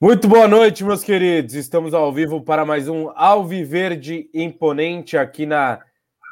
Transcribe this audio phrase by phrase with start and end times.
[0.00, 1.54] Muito boa noite, meus queridos.
[1.54, 5.80] Estamos ao vivo para mais um Alviverde Imponente aqui na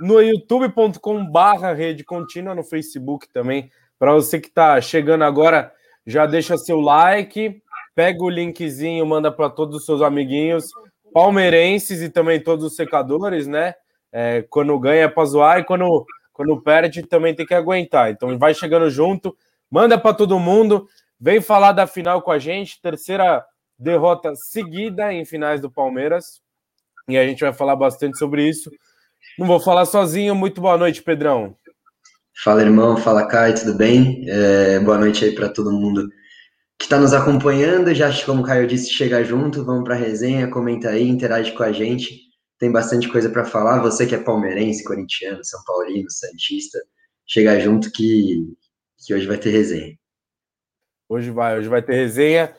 [0.01, 3.71] no youtube.com/barra rede contínua, no Facebook também.
[3.99, 5.73] Para você que está chegando agora,
[6.07, 7.61] já deixa seu like,
[7.95, 10.71] pega o linkzinho, manda para todos os seus amiguinhos
[11.13, 13.75] palmeirenses e também todos os secadores, né?
[14.13, 18.11] É, quando ganha é para zoar e quando, quando perde também tem que aguentar.
[18.11, 19.37] Então vai chegando junto,
[19.71, 20.89] manda para todo mundo,
[21.21, 23.45] vem falar da final com a gente, terceira
[23.79, 26.41] derrota seguida em finais do Palmeiras.
[27.09, 28.71] E a gente vai falar bastante sobre isso.
[29.39, 30.35] Não vou falar sozinho.
[30.35, 31.57] Muito boa noite, Pedrão.
[32.43, 32.97] Fala, irmão.
[32.97, 33.55] Fala, Kai.
[33.55, 34.25] Tudo bem?
[34.29, 36.09] É, boa noite aí para todo mundo
[36.79, 37.95] que está nos acompanhando.
[37.95, 39.65] Já, como o Caio disse, chega junto.
[39.65, 42.21] Vamos para a resenha, comenta aí, interage com a gente.
[42.59, 43.81] Tem bastante coisa para falar.
[43.81, 46.79] Você que é palmeirense, corintiano, São Paulino, Santista,
[47.27, 48.45] chega junto que,
[49.05, 49.97] que hoje vai ter resenha.
[51.09, 52.53] Hoje vai, hoje vai ter resenha.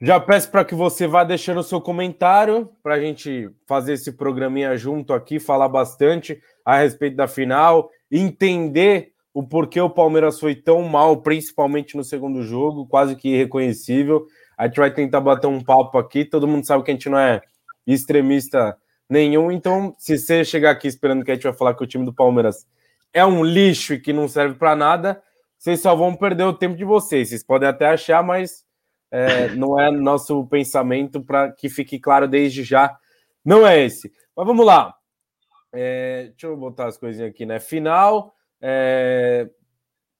[0.00, 4.10] Já peço para que você vá deixando o seu comentário para a gente fazer esse
[4.10, 10.56] programinha junto aqui, falar bastante a respeito da final, entender o porquê o Palmeiras foi
[10.56, 14.26] tão mal, principalmente no segundo jogo, quase que irreconhecível.
[14.58, 16.24] A gente vai tentar bater um papo aqui.
[16.24, 17.40] Todo mundo sabe que a gente não é
[17.86, 18.76] extremista
[19.08, 22.04] nenhum, então se você chegar aqui esperando que a gente vai falar que o time
[22.04, 22.66] do Palmeiras
[23.12, 25.22] é um lixo e que não serve para nada,
[25.62, 27.28] vocês só vão perder o tempo de vocês.
[27.28, 28.64] Vocês podem até achar, mas
[29.12, 32.98] é, não é nosso pensamento, para que fique claro desde já,
[33.44, 34.12] não é esse.
[34.36, 34.92] Mas vamos lá.
[35.72, 37.60] É, deixa eu botar as coisinhas aqui, né?
[37.60, 38.34] Final.
[38.60, 39.48] É,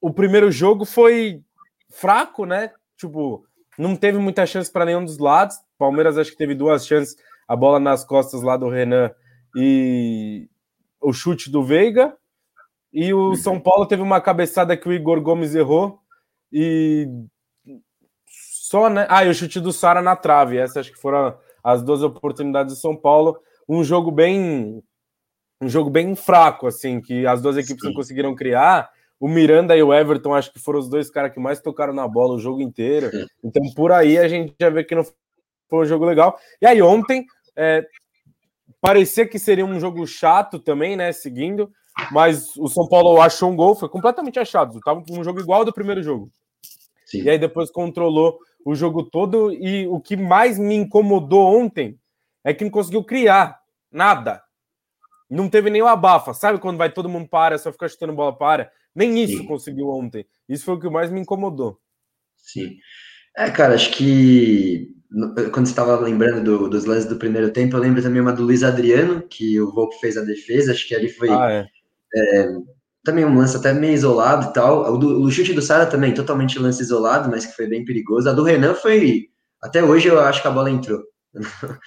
[0.00, 1.42] o primeiro jogo foi
[1.90, 2.70] fraco, né?
[2.96, 3.44] Tipo,
[3.76, 5.56] não teve muita chance para nenhum dos lados.
[5.76, 7.16] Palmeiras acho que teve duas chances,
[7.48, 9.10] a bola nas costas lá do Renan
[9.56, 10.48] e
[11.00, 12.16] o chute do Veiga.
[12.92, 15.98] E o São Paulo teve uma cabeçada que o Igor Gomes errou
[16.52, 17.08] e
[18.26, 19.06] só, né?
[19.08, 20.58] Ah, e o chute do Sara na trave.
[20.58, 23.38] Essas acho que foram as duas oportunidades do São Paulo.
[23.68, 24.82] Um jogo bem.
[25.60, 27.88] Um jogo bem fraco, assim, que as duas equipes Sim.
[27.88, 28.90] não conseguiram criar.
[29.20, 32.08] O Miranda e o Everton, acho que foram os dois caras que mais tocaram na
[32.08, 33.10] bola o jogo inteiro.
[33.44, 35.04] Então, por aí a gente já vê que não
[35.70, 36.36] foi um jogo legal.
[36.60, 37.86] E aí, ontem, é,
[38.80, 41.12] parecia que seria um jogo chato também, né?
[41.12, 41.70] Seguindo,
[42.10, 44.80] mas o São Paulo achou um gol, foi completamente achado.
[44.80, 46.30] Tava um jogo igual ao do primeiro jogo.
[47.04, 47.22] Sim.
[47.22, 49.52] E aí depois controlou o jogo todo.
[49.52, 51.98] E o que mais me incomodou ontem
[52.42, 53.60] é que não conseguiu criar
[53.90, 54.42] nada.
[55.28, 56.34] Não teve nenhum abafa.
[56.34, 58.70] Sabe quando vai todo mundo para, só fica chutando bola para?
[58.94, 59.46] Nem isso Sim.
[59.46, 60.26] conseguiu ontem.
[60.48, 61.78] Isso foi o que mais me incomodou.
[62.36, 62.76] Sim.
[63.36, 64.94] É, cara, acho que
[65.52, 68.42] quando você estava lembrando do, dos lances do primeiro tempo, eu lembro também uma do
[68.42, 71.66] Luiz Adriano, que o Volpe fez a defesa, acho que ali foi ah, é.
[72.14, 72.48] É,
[73.04, 74.94] também um lance até meio isolado e tal.
[74.94, 78.28] O, do, o chute do Sara também, totalmente lance isolado, mas que foi bem perigoso.
[78.28, 79.28] A do Renan foi.
[79.62, 81.00] Até hoje eu acho que a bola entrou.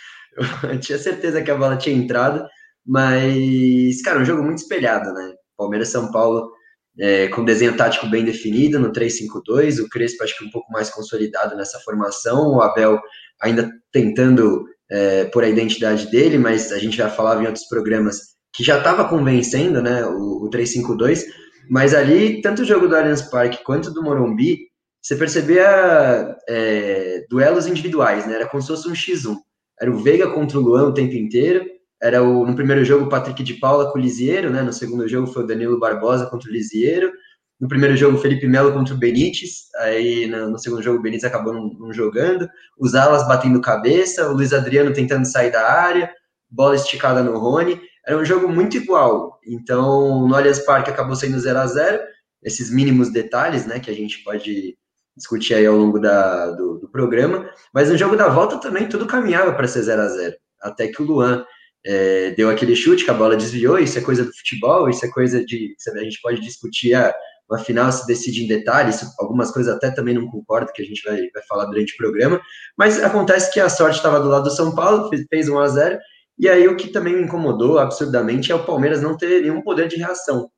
[0.64, 2.46] eu tinha certeza que a bola tinha entrado,
[2.85, 5.34] mas, cara, um jogo muito espelhado, né?
[5.58, 6.52] Palmeiras São Paulo
[7.00, 10.90] é, com desenho tático bem definido no 3-5-2, o Crespo acho que um pouco mais
[10.90, 13.00] consolidado nessa formação, o Abel
[13.41, 18.34] ainda tentando é, por a identidade dele, mas a gente já falava em outros programas
[18.56, 21.24] que já estava convencendo, né, o, o 3-5-2,
[21.70, 24.60] mas ali, tanto o jogo do Allianz Parque quanto do Morumbi,
[25.02, 29.36] você percebia é, duelos individuais, né, era como se fosse um X1,
[29.80, 31.66] era o Veiga contra o Luan o tempo inteiro,
[32.02, 35.08] era o, no primeiro jogo o Patrick de Paula com o Lisieiro, né, no segundo
[35.08, 37.12] jogo foi o Danilo Barbosa contra o Lisieiro,
[37.60, 41.26] no primeiro jogo Felipe Melo contra o Benítez, aí no, no segundo jogo o Benítez
[41.26, 42.48] acabou não, não jogando,
[42.80, 46.10] os alas batendo cabeça, o Luiz Adriano tentando sair da área,
[46.50, 49.40] bola esticada no Rony, era um jogo muito igual.
[49.46, 52.04] Então, no Allianz Parque acabou sendo 0 a 0
[52.44, 54.78] esses mínimos detalhes, né, que a gente pode
[55.18, 57.50] discutir aí ao longo da, do, do programa.
[57.74, 61.02] Mas no jogo da volta também tudo caminhava para ser 0 a 0 Até que
[61.02, 61.46] o Luan
[61.86, 63.80] é, deu aquele chute que a bola desviou.
[63.80, 65.76] Isso é coisa do futebol, isso é coisa de.
[65.96, 67.14] A gente pode discutir a,
[67.50, 71.04] uma final se decide em detalhes, algumas coisas até também não concordo, que a gente
[71.04, 72.41] vai, vai falar durante o programa,
[72.78, 75.68] mas acontece que a sorte estava do lado do São Paulo, fez, fez 1 a
[75.68, 76.00] 0
[76.37, 79.87] e aí o que também me incomodou absurdamente é o Palmeiras não ter nenhum poder
[79.87, 80.49] de reação.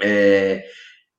[0.00, 0.64] É,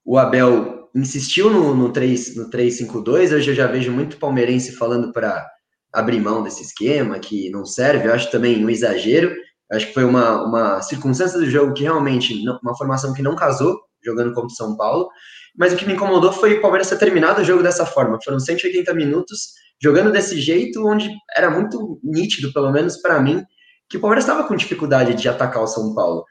[0.06, 5.12] o Abel insistiu no, no 3 no 3-5-2, hoje eu já vejo muito palmeirense falando
[5.12, 5.48] para
[5.92, 9.34] abrir mão desse esquema, que não serve, eu acho também um exagero,
[9.72, 13.36] acho que foi uma, uma circunstância do jogo que realmente, não, uma formação que não
[13.36, 15.08] casou, jogando contra o São Paulo,
[15.56, 18.40] mas o que me incomodou foi o Palmeiras ter terminado o jogo dessa forma, foram
[18.40, 23.44] 180 minutos jogando desse jeito, onde era muito nítido, pelo menos para mim,
[23.90, 26.26] que o Palmeiras estava com dificuldade de atacar o São Paulo.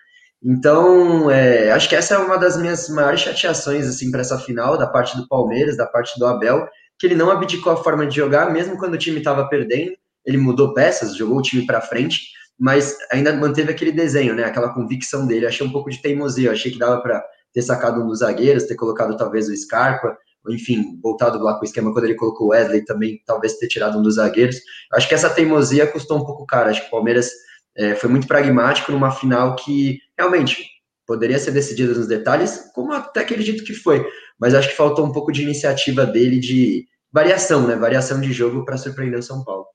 [0.45, 4.77] Então, é, acho que essa é uma das minhas maiores chateações assim para essa final
[4.77, 6.67] da parte do Palmeiras, da parte do Abel,
[6.99, 9.93] que ele não abdicou a forma de jogar, mesmo quando o time estava perdendo,
[10.27, 12.21] ele mudou peças, jogou o time para frente,
[12.59, 14.45] mas ainda manteve aquele desenho, né?
[14.45, 15.47] Aquela convicção dele.
[15.47, 17.23] Achei um pouco de teimosia, achei que dava para
[17.53, 20.17] ter sacado um dos zagueiros, ter colocado talvez o Scarpa,
[20.49, 23.99] enfim, voltado lá com o esquema quando ele colocou o Wesley também, talvez ter tirado
[23.99, 24.56] um dos zagueiros.
[24.93, 26.71] Acho que essa teimosia custou um pouco caro.
[26.71, 27.31] Acho que o Palmeiras
[27.77, 30.67] é, foi muito pragmático numa final que realmente
[31.06, 34.06] poderia ser decidida nos detalhes, como até acredito que foi,
[34.39, 37.77] mas acho que faltou um pouco de iniciativa dele de variação, né?
[37.77, 39.67] Variação de jogo para surpreender o São Paulo.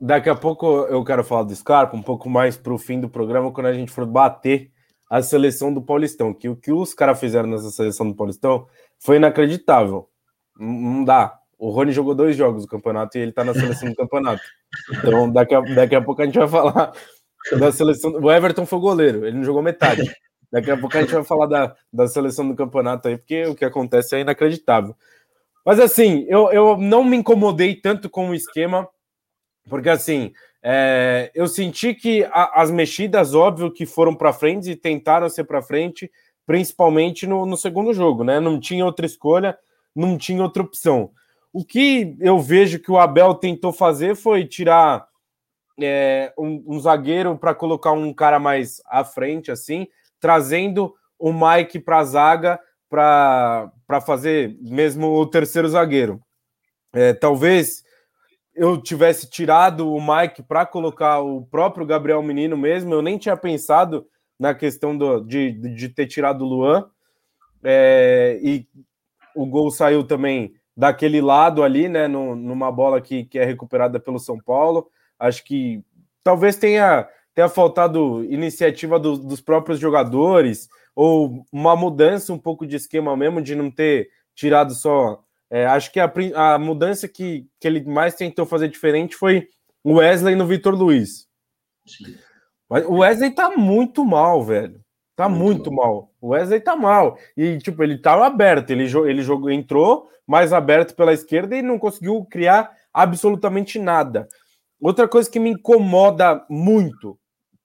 [0.00, 3.08] Daqui a pouco eu quero falar do Scarpa, um pouco mais para o fim do
[3.08, 4.70] programa, quando a gente for bater
[5.08, 8.66] a seleção do Paulistão, que o que os caras fizeram nessa seleção do Paulistão
[9.04, 10.08] foi inacreditável.
[10.58, 11.38] Não dá.
[11.58, 14.42] O Rony jogou dois jogos do campeonato e ele tá na seleção do campeonato.
[14.90, 16.92] Então, daqui a, daqui a pouco a gente vai falar
[17.58, 18.12] da seleção.
[18.12, 20.10] O Everton foi goleiro, ele não jogou metade.
[20.50, 23.54] Daqui a pouco a gente vai falar da, da seleção do campeonato aí, porque o
[23.54, 24.96] que acontece é inacreditável.
[25.66, 28.88] Mas assim, eu, eu não me incomodei tanto com o esquema,
[29.68, 34.76] porque assim, é, eu senti que a, as mexidas, óbvio, que foram para frente e
[34.76, 36.10] tentaram ser para frente,
[36.46, 38.40] principalmente no, no segundo jogo, né?
[38.40, 39.58] Não tinha outra escolha,
[39.94, 41.10] não tinha outra opção.
[41.52, 45.06] O que eu vejo que o Abel tentou fazer foi tirar
[45.80, 49.86] é, um, um, zagueiro para colocar um cara mais à frente, assim,
[50.20, 56.20] trazendo o Mike para a zaga para fazer mesmo o terceiro zagueiro.
[56.92, 57.82] É, talvez
[58.54, 63.36] eu tivesse tirado o Mike para colocar o próprio Gabriel Menino mesmo, eu nem tinha
[63.36, 64.06] pensado
[64.38, 66.88] na questão do, de, de ter tirado o Luan.
[67.62, 68.66] É, e
[69.34, 72.08] o gol saiu também daquele lado ali, né?
[72.08, 74.88] No, numa bola que, que é recuperada pelo São Paulo.
[75.18, 75.82] Acho que
[76.22, 82.76] talvez tenha, tenha faltado iniciativa do, dos próprios jogadores ou uma mudança um pouco de
[82.76, 85.22] esquema mesmo, de não ter tirado só.
[85.50, 89.48] É, acho que a, a mudança que, que ele mais tentou fazer diferente foi
[89.82, 91.28] o Wesley no Vitor Luiz.
[91.86, 92.16] Sim.
[92.68, 94.80] Mas o Wesley tá muito mal, velho.
[95.16, 96.10] Tá muito, muito mal.
[96.20, 97.16] O Wesley tá mal.
[97.36, 98.70] E, tipo, ele tava aberto.
[98.70, 104.28] Ele, ele jogou, entrou mais aberto pela esquerda e não conseguiu criar absolutamente nada.
[104.80, 107.18] Outra coisa que me incomoda muito.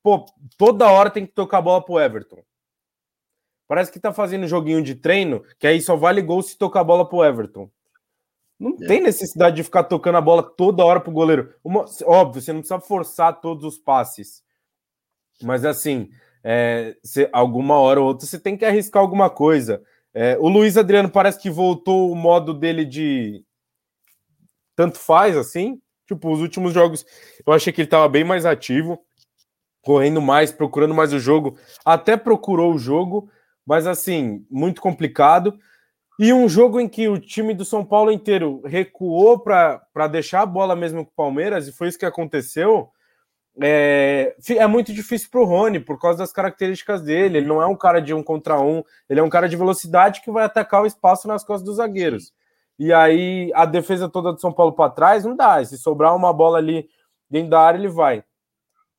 [0.04, 0.25] Pô,
[0.57, 2.42] toda hora tem que tocar a bola pro Everton.
[3.68, 6.84] Parece que tá fazendo joguinho de treino, que aí só vale gol se tocar a
[6.84, 7.69] bola pro Everton.
[8.60, 8.88] Não é.
[8.88, 11.54] tem necessidade de ficar tocando a bola toda hora pro goleiro.
[11.63, 14.44] Uma, óbvio, você não precisa forçar todos os passes.
[15.44, 16.09] Mas assim,
[16.44, 16.95] é,
[17.31, 19.81] alguma hora ou outra você tem que arriscar alguma coisa.
[20.13, 23.44] É, o Luiz Adriano parece que voltou o modo dele de
[24.75, 25.80] tanto faz assim.
[26.07, 27.06] Tipo, os últimos jogos
[27.45, 29.00] eu achei que ele estava bem mais ativo,
[29.81, 31.57] correndo mais, procurando mais o jogo.
[31.86, 33.30] Até procurou o jogo,
[33.65, 35.57] mas assim, muito complicado.
[36.19, 40.45] E um jogo em que o time do São Paulo inteiro recuou para deixar a
[40.45, 42.89] bola mesmo com o Palmeiras, e foi isso que aconteceu.
[43.61, 47.39] É, é muito difícil para o Rony por causa das características dele.
[47.39, 50.21] Ele não é um cara de um contra um, ele é um cara de velocidade
[50.21, 52.33] que vai atacar o espaço nas costas dos zagueiros.
[52.77, 55.63] E aí a defesa toda do São Paulo para trás não dá.
[55.65, 56.88] Se sobrar uma bola ali
[57.29, 58.23] dentro da área, ele vai.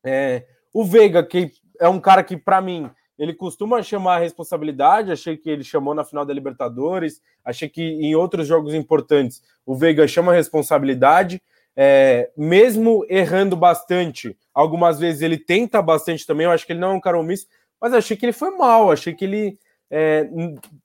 [0.05, 5.11] É, o Veiga, que é um cara que, para mim, ele costuma chamar a responsabilidade.
[5.11, 7.23] Achei que ele chamou na final da Libertadores.
[7.43, 11.43] Achei que em outros jogos importantes o Veiga chama a responsabilidade.
[11.77, 16.45] É, mesmo errando bastante, algumas vezes ele tenta bastante também.
[16.45, 17.47] Eu acho que ele não é um cara omisso,
[17.81, 18.91] mas achei que ele foi mal.
[18.91, 19.59] Achei que ele,
[19.91, 20.29] é,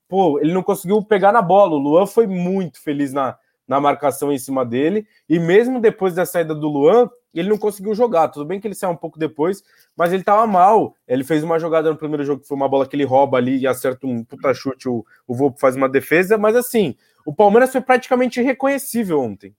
[0.08, 1.74] pô, ele não conseguiu pegar na bola.
[1.76, 6.26] O Luan foi muito feliz na, na marcação em cima dele, e mesmo depois da
[6.26, 8.30] saída do Luan, ele não conseguiu jogar.
[8.30, 9.64] Tudo bem que ele saiu um pouco depois,
[9.96, 10.96] mas ele tava mal.
[11.08, 13.58] Ele fez uma jogada no primeiro jogo, que foi uma bola que ele rouba ali
[13.58, 16.96] e acerta um puta chute, o, o faz uma defesa, mas assim,
[17.26, 19.54] o Palmeiras foi praticamente irreconhecível ontem.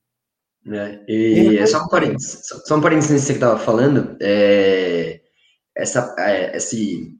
[0.72, 5.20] É, e é só um parênteses, só um parênteses nisso que você estava falando, é,
[5.76, 7.12] essa, é, esse,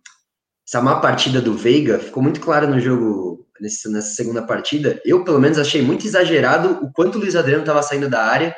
[0.67, 5.01] essa má partida do Veiga ficou muito clara no jogo, nesse, nessa segunda partida.
[5.05, 8.55] Eu, pelo menos, achei muito exagerado o quanto o Luiz Adriano estava saindo da área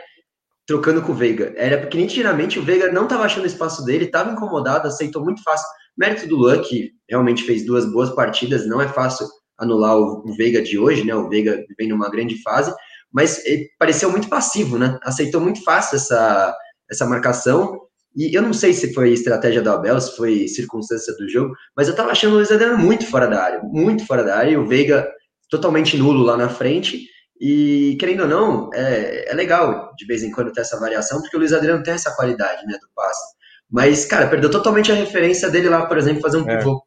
[0.66, 1.54] trocando com o Veiga.
[1.56, 5.66] Era porque nitidamente o Veiga não estava achando espaço dele, estava incomodado, aceitou muito fácil.
[5.96, 9.26] Mérito do Luan, que realmente fez duas boas partidas, não é fácil
[9.58, 11.14] anular o, o Veiga de hoje, né?
[11.14, 12.72] O Veiga vem numa grande fase,
[13.12, 14.98] mas ele pareceu muito passivo, né?
[15.02, 16.56] Aceitou muito fácil essa,
[16.90, 17.80] essa marcação.
[18.16, 21.88] E eu não sei se foi estratégia do Abel, se foi circunstância do jogo, mas
[21.88, 24.56] eu tava achando o Luiz Adriano muito fora da área, muito fora da área, e
[24.56, 25.08] o Veiga
[25.50, 27.06] totalmente nulo lá na frente.
[27.40, 31.36] E, querendo ou não, é, é legal de vez em quando ter essa variação, porque
[31.36, 33.36] o Luiz Adriano tem essa qualidade né, do passe.
[33.70, 36.56] Mas, cara, perdeu totalmente a referência dele lá, por exemplo, fazer um é.
[36.56, 36.82] pivô.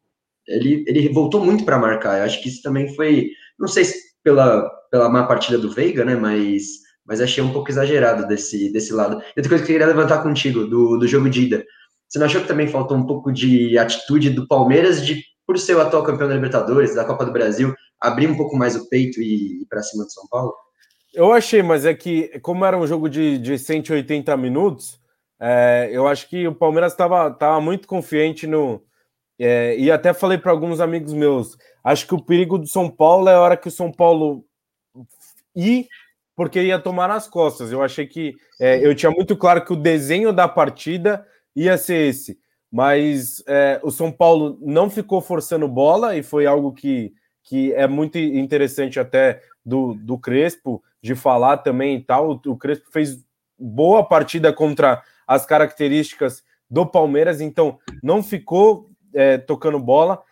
[0.46, 2.18] Ele, ele voltou muito para marcar.
[2.18, 6.04] Eu acho que isso também foi, não sei se pela, pela má partida do Veiga,
[6.04, 6.16] né?
[6.16, 9.16] Mas mas achei um pouco exagerado desse, desse lado.
[9.16, 11.64] E outra coisa que eu queria levantar contigo, do, do jogo de ida.
[12.08, 15.74] Você não achou que também faltou um pouco de atitude do Palmeiras de, por ser
[15.74, 19.20] o atual campeão da Libertadores, da Copa do Brasil, abrir um pouco mais o peito
[19.20, 20.54] e ir para cima de São Paulo?
[21.12, 24.98] Eu achei, mas é que, como era um jogo de, de 180 minutos,
[25.40, 28.82] é, eu acho que o Palmeiras estava tava muito confiante no.
[29.38, 33.28] É, e até falei para alguns amigos meus: acho que o perigo do São Paulo
[33.28, 34.44] é a hora que o São Paulo
[35.54, 35.86] ir
[36.34, 37.70] porque ia tomar nas costas.
[37.70, 42.08] Eu achei que é, eu tinha muito claro que o desenho da partida ia ser
[42.08, 42.38] esse,
[42.70, 47.12] mas é, o São Paulo não ficou forçando bola e foi algo que,
[47.42, 52.30] que é muito interessante até do, do Crespo de falar também e tal.
[52.30, 53.22] O, o Crespo fez
[53.58, 60.22] boa partida contra as características do Palmeiras, então não ficou é, tocando bola,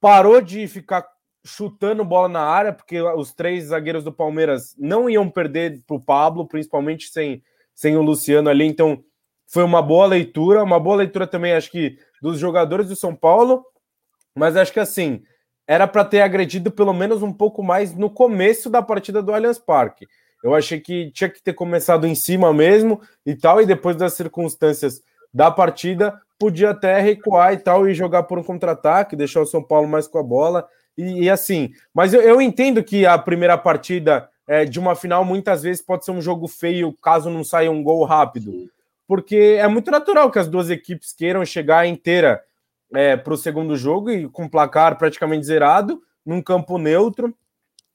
[0.00, 1.06] parou de ficar
[1.44, 6.04] chutando bola na área, porque os três zagueiros do Palmeiras não iam perder para o
[6.04, 7.42] Pablo, principalmente sem,
[7.74, 8.64] sem o Luciano ali.
[8.64, 9.02] Então,
[9.46, 13.64] foi uma boa leitura, uma boa leitura também, acho que, dos jogadores do São Paulo,
[14.34, 15.22] mas acho que assim,
[15.66, 19.58] era para ter agredido pelo menos um pouco mais no começo da partida do Allianz
[19.58, 20.06] Parque.
[20.42, 24.14] Eu achei que tinha que ter começado em cima mesmo e tal, e depois das
[24.14, 25.02] circunstâncias
[25.32, 29.62] da partida, podia até recuar e tal e jogar por um contra-ataque, deixar o São
[29.62, 30.68] Paulo mais com a bola.
[30.96, 35.24] E, e assim, mas eu, eu, entendo que a primeira partida é, de uma final
[35.24, 38.68] muitas vezes pode ser um jogo feio caso não saia um gol rápido,
[39.06, 42.42] porque é muito natural que as duas equipes queiram chegar inteira
[42.94, 47.34] é, para o segundo jogo e com placar praticamente zerado, num campo neutro,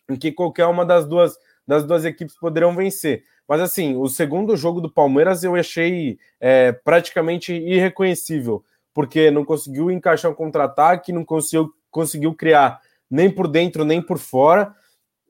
[0.10, 3.24] em que qualquer uma das duas, das duas equipes poderão vencer.
[3.48, 9.92] Mas assim, o segundo jogo do Palmeiras eu achei é, praticamente irreconhecível, porque não conseguiu
[9.92, 14.74] encaixar um contra-ataque, não conseguiu, conseguiu criar nem por dentro, nem por fora.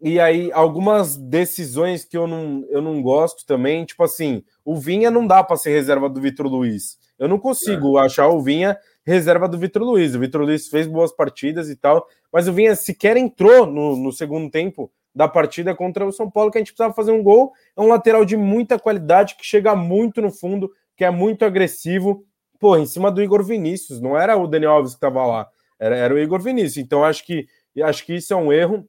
[0.01, 5.09] E aí, algumas decisões que eu não, eu não gosto também, tipo assim, o Vinha
[5.09, 6.97] não dá para ser reserva do Vitor Luiz.
[7.17, 8.05] Eu não consigo é.
[8.05, 10.13] achar o Vinha reserva do Vitor Luiz.
[10.13, 14.11] O Vitor Luiz fez boas partidas e tal, mas o Vinha sequer entrou no, no
[14.11, 17.53] segundo tempo da partida contra o São Paulo, que a gente precisava fazer um gol.
[17.77, 22.25] É um lateral de muita qualidade, que chega muito no fundo, que é muito agressivo.
[22.59, 25.47] Pô, em cima do Igor Vinícius, não era o Daniel Alves que estava lá,
[25.79, 26.77] era, era o Igor Vinícius.
[26.77, 27.45] Então, acho que
[27.81, 28.87] acho que isso é um erro.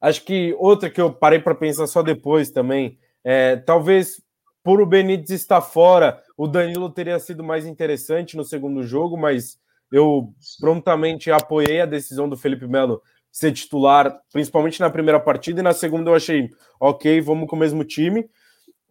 [0.00, 4.22] Acho que outra que eu parei para pensar só depois também, é, talvez
[4.62, 9.58] por o Benítez estar fora, o Danilo teria sido mais interessante no segundo jogo, mas
[9.92, 15.62] eu prontamente apoiei a decisão do Felipe Melo ser titular, principalmente na primeira partida, e
[15.62, 18.28] na segunda eu achei, ok, vamos com o mesmo time.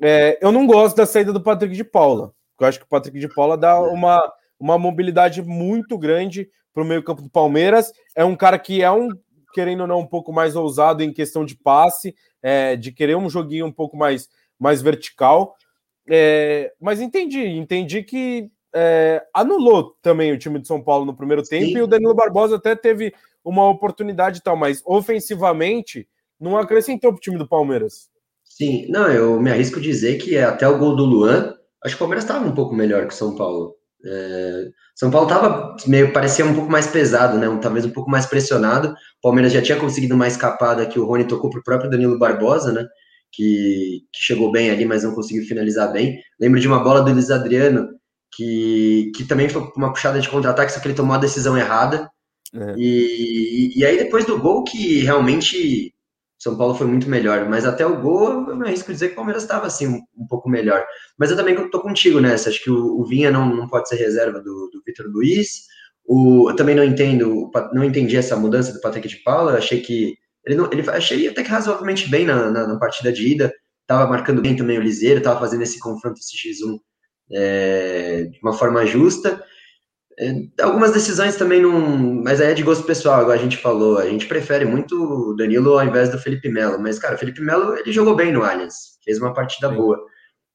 [0.01, 3.17] É, eu não gosto da saída do Patrick de Paula, eu acho que o Patrick
[3.19, 4.21] de Paula dá uma,
[4.59, 7.91] uma mobilidade muito grande para o meio-campo do Palmeiras.
[8.15, 9.09] É um cara que é um,
[9.53, 13.29] querendo ou não, um pouco mais ousado em questão de passe, é, de querer um
[13.29, 14.27] joguinho um pouco mais,
[14.59, 15.55] mais vertical.
[16.07, 21.43] É, mas entendi, entendi que é, anulou também o time de São Paulo no primeiro
[21.43, 21.77] tempo Sim.
[21.77, 23.13] e o Danilo Barbosa até teve
[23.49, 26.07] uma oportunidade e tal, mas ofensivamente
[26.39, 28.09] não acrescentou para o time do Palmeiras.
[28.43, 31.53] Sim, não, eu me arrisco dizer que até o gol do Luan,
[31.83, 33.75] acho que o Palmeiras estava um pouco melhor que o São Paulo.
[34.05, 37.47] É, São Paulo tava meio parecia um pouco mais pesado, né?
[37.61, 38.89] Talvez um pouco mais pressionado.
[38.89, 42.71] O Palmeiras já tinha conseguido uma escapada que o Rony tocou pro próprio Danilo Barbosa,
[42.71, 42.85] né?
[43.31, 46.19] Que, que chegou bem ali, mas não conseguiu finalizar bem.
[46.39, 47.89] Lembro de uma bola do Luiz Adriano
[48.35, 52.09] que, que também foi uma puxada de contra-ataque, só que ele tomou a decisão errada.
[52.53, 52.75] É.
[52.77, 55.93] E, e aí depois do gol que realmente
[56.37, 59.17] são Paulo foi muito melhor, mas até o gol eu me arrisco dizer que o
[59.17, 60.85] Palmeiras estava assim um, um, pouco melhor.
[61.17, 63.97] Mas eu também estou contigo nessa, acho que o, o, Vinha não, não pode ser
[63.97, 65.67] reserva do, do Vitor Luiz.
[66.05, 70.15] O, eu também não entendo, não entendi essa mudança do Patrick de Paula, achei que
[70.45, 74.09] ele não, ele achei até que razoavelmente bem na, na, na partida de ida, estava
[74.09, 76.79] marcando bem também o Liseiro, estava fazendo esse confronto, esse X1
[77.31, 79.43] é, de uma forma justa.
[80.19, 82.21] É, algumas decisões também não.
[82.23, 83.97] Mas aí é de gosto pessoal, igual a gente falou.
[83.97, 86.77] A gente prefere muito o Danilo ao invés do Felipe Melo.
[86.79, 89.75] Mas, cara, o Felipe Melo ele jogou bem no Allianz, fez uma partida Sim.
[89.75, 89.97] boa.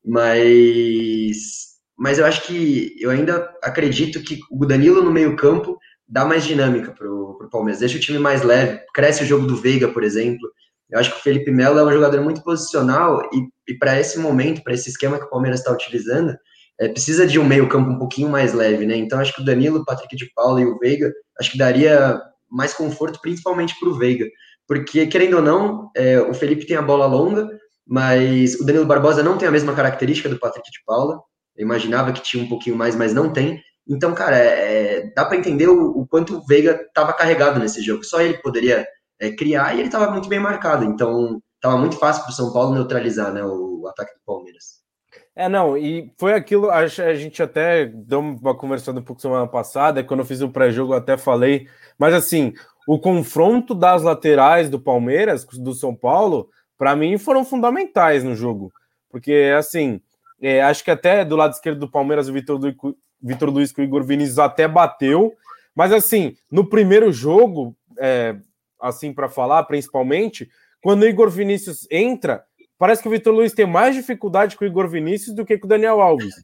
[0.04, 1.64] Mas.
[1.96, 6.92] Mas eu acho que eu ainda acredito que o Danilo no meio-campo dá mais dinâmica
[6.92, 10.50] pro, pro Palmeiras, deixa o time mais leve, cresce o jogo do Veiga, por exemplo.
[10.90, 14.18] Eu acho que o Felipe Melo é um jogador muito posicional e, e para esse
[14.18, 16.36] momento, para esse esquema que o Palmeiras está utilizando,
[16.80, 18.96] é, precisa de um meio campo um pouquinho mais leve, né?
[18.96, 22.20] Então acho que o Danilo, o Patrick de Paula e o Veiga, acho que daria
[22.50, 24.26] mais conforto, principalmente para o Veiga,
[24.66, 27.48] porque querendo ou não, é, o Felipe tem a bola longa,
[27.86, 31.20] mas o Danilo Barbosa não tem a mesma característica do Patrick de Paula.
[31.56, 33.60] Eu imaginava que tinha um pouquinho mais, mas não tem.
[33.86, 38.02] Então, cara, é, dá para entender o, o, quanto o Veiga estava carregado nesse jogo.
[38.04, 38.86] Só ele poderia
[39.20, 40.84] é, criar e ele estava muito bem marcado.
[40.84, 44.83] Então, tava muito fácil para o São Paulo neutralizar né, o ataque do Palmeiras.
[45.36, 50.04] É, não, e foi aquilo, a gente até deu uma conversando um pouco semana passada,
[50.04, 51.66] quando eu fiz o pré-jogo até falei,
[51.98, 52.52] mas assim,
[52.86, 56.48] o confronto das laterais do Palmeiras, do São Paulo,
[56.78, 58.72] para mim foram fundamentais no jogo,
[59.10, 60.00] porque assim,
[60.40, 62.60] é, acho que até do lado esquerdo do Palmeiras o Vitor,
[63.20, 65.34] Vitor Luiz com o Igor Vinícius até bateu,
[65.74, 68.36] mas assim, no primeiro jogo, é,
[68.80, 70.48] assim para falar, principalmente,
[70.80, 72.44] quando o Igor Vinícius entra,
[72.78, 75.66] parece que o Vitor Luiz tem mais dificuldade com o Igor Vinícius do que com
[75.66, 76.34] o Daniel Alves.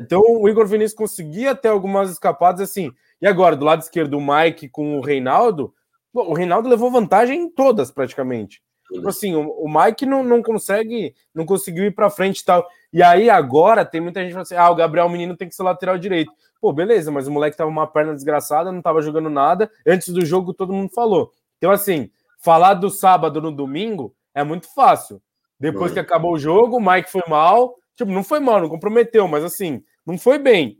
[0.00, 2.92] Então o Igor Vinícius conseguia ter algumas escapadas assim.
[3.20, 5.74] E agora, do lado esquerdo, o Mike com o Reinaldo,
[6.12, 8.62] o Reinaldo levou vantagem em todas praticamente.
[8.92, 12.66] Tipo assim, o, o Mike não, não consegue, não conseguiu ir para frente e tal.
[12.92, 15.62] E aí agora tem muita gente falando assim: ah, o Gabriel Menino tem que ser
[15.62, 16.32] lateral direito.
[16.60, 19.70] Pô, beleza, mas o moleque tava uma perna desgraçada, não tava jogando nada.
[19.86, 21.32] Antes do jogo todo mundo falou.
[21.58, 25.20] Então, assim, falar do sábado no domingo é muito fácil.
[25.72, 27.74] Depois que acabou o jogo, o Mike foi mal.
[27.96, 30.76] Tipo, não foi mal, não comprometeu, mas assim, não foi bem.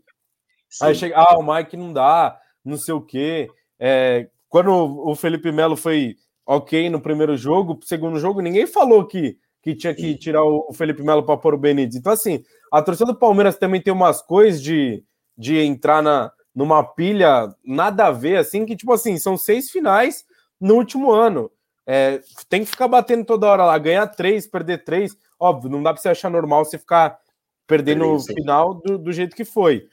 [0.68, 0.84] Sim.
[0.84, 3.48] Aí chega, ah, o Mike não dá, não sei o quê.
[3.78, 9.38] É, quando o Felipe Melo foi ok no primeiro jogo, segundo jogo, ninguém falou que,
[9.62, 11.96] que tinha que tirar o Felipe Melo para pôr o Benítez.
[11.96, 15.02] Então, assim, a torcida do Palmeiras também tem umas coisas de,
[15.38, 20.24] de entrar na, numa pilha nada a ver, assim, que, tipo assim, são seis finais
[20.60, 21.50] no último ano.
[21.86, 25.16] É, tem que ficar batendo toda hora lá, ganhar três, perder três.
[25.38, 27.18] Óbvio, não dá para você achar normal você ficar
[27.66, 29.88] perdendo no final do, do jeito que foi.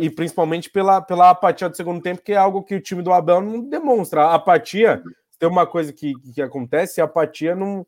[0.00, 3.12] E principalmente pela, pela apatia do segundo tempo, que é algo que o time do
[3.12, 4.24] Abel não demonstra.
[4.24, 5.02] A apatia,
[5.38, 7.86] tem uma coisa que, que acontece, a apatia não,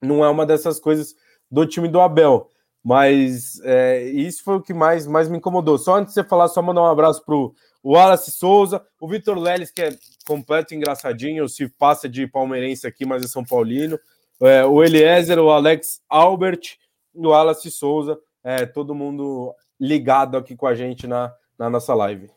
[0.00, 1.14] não é uma dessas coisas
[1.50, 2.48] do time do Abel.
[2.84, 5.76] Mas é, isso foi o que mais, mais me incomodou.
[5.76, 7.52] Só antes de você falar, só mandar um abraço pro
[7.82, 13.06] o Wallace Souza, o Vitor Leles, que é completo engraçadinho, se passa de palmeirense aqui,
[13.06, 13.98] mas é São Paulino.
[14.40, 16.76] É, o Eliezer, o Alex Albert
[17.14, 21.94] e o Wallace Souza, é, todo mundo ligado aqui com a gente na, na nossa
[21.94, 22.30] live.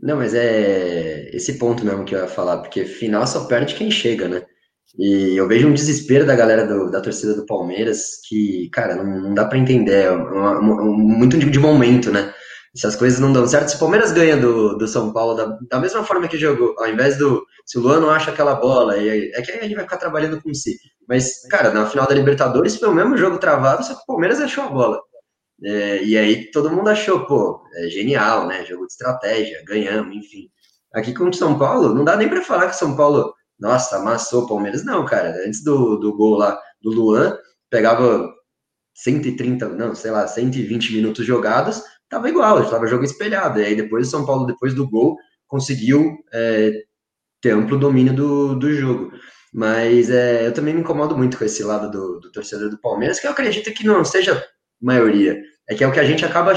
[0.00, 3.90] Não, mas é esse ponto mesmo que eu ia falar, porque final só perde quem
[3.90, 4.44] chega, né?
[4.98, 9.22] E eu vejo um desespero da galera do, da torcida do Palmeiras que, cara, não,
[9.22, 12.32] não dá para entender, é uma, uma, muito de momento, né?
[12.74, 15.58] Se as coisas não dão certo, se o Palmeiras ganha do, do São Paulo da,
[15.70, 17.44] da mesma forma que jogou, ao invés do.
[17.64, 20.42] Se o Luan não acha aquela bola, e, é que a gente vai ficar trabalhando
[20.42, 20.76] com si.
[21.08, 24.40] Mas, cara, na final da Libertadores foi o mesmo jogo travado, só que o Palmeiras
[24.40, 25.00] achou a bola.
[25.62, 28.64] É, e aí todo mundo achou, pô, é genial, né?
[28.64, 30.48] Jogo de estratégia, ganhamos, enfim.
[30.92, 34.44] Aqui com o São Paulo, não dá nem para falar que São Paulo, nossa, amassou
[34.44, 34.84] o Palmeiras.
[34.84, 37.38] Não, cara, antes do, do gol lá do Luan,
[37.70, 38.32] pegava
[38.94, 43.60] 130, não, sei lá, 120 minutos jogados, tava igual, estava jogo espelhado.
[43.60, 46.72] E aí depois o São Paulo, depois do gol, conseguiu é,
[47.40, 49.12] ter amplo domínio do, do jogo.
[49.52, 53.20] Mas é, eu também me incomodo muito com esse lado do, do, torcedor do Palmeiras,
[53.20, 54.42] que eu acredito que não seja
[54.80, 55.40] maioria.
[55.68, 56.54] É que é o que a gente acaba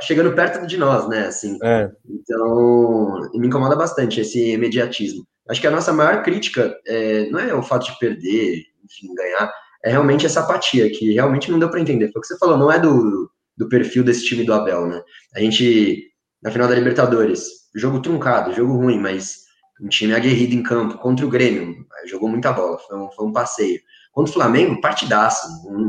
[0.00, 1.26] chegando perto de nós, né?
[1.26, 1.58] Assim.
[1.62, 1.90] É.
[2.08, 5.24] Então, me incomoda bastante esse imediatismo.
[5.48, 9.52] Acho que a nossa maior crítica é, não é o fato de perder, enfim, ganhar,
[9.84, 12.10] é realmente essa apatia, que realmente não deu para entender.
[12.10, 15.02] Foi o que você falou, não é do, do perfil desse time do Abel, né?
[15.34, 16.10] A gente,
[16.42, 19.44] na final da Libertadores, jogo truncado, jogo ruim, mas
[19.80, 23.32] um time aguerrido em campo contra o Grêmio, jogou muita bola, foi um, foi um
[23.32, 23.80] passeio.
[24.12, 25.46] Contra o Flamengo, partidaço.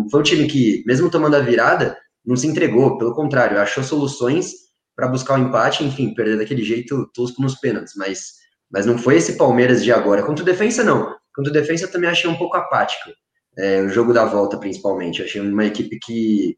[0.09, 4.51] Foi um time que, mesmo tomando a virada, não se entregou, pelo contrário, achou soluções
[4.95, 8.33] para buscar o empate, enfim, perder daquele jeito tosco nos pênaltis, mas,
[8.71, 10.23] mas não foi esse Palmeiras de agora.
[10.23, 11.15] Contra o Defensa, não.
[11.35, 13.11] Contra o Defensa, eu também achei um pouco apático.
[13.57, 15.21] É, o jogo da volta, principalmente.
[15.21, 16.57] Achei uma equipe que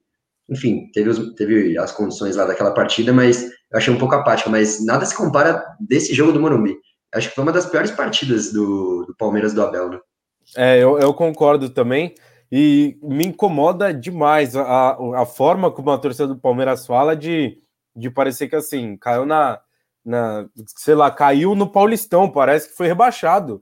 [0.49, 4.49] enfim, teve, os, teve as condições lá daquela partida, mas eu achei um pouco apática,
[4.49, 6.75] mas nada se compara desse jogo do Morumbi.
[7.13, 9.99] Acho que foi uma das piores partidas do, do Palmeiras do Abel, né?
[10.55, 12.15] É, eu, eu concordo também,
[12.51, 17.57] e me incomoda demais a, a forma como a torcida do Palmeiras fala de,
[17.95, 19.59] de parecer que assim, caiu na,
[20.05, 23.61] na, sei lá, caiu no Paulistão, parece que foi rebaixado,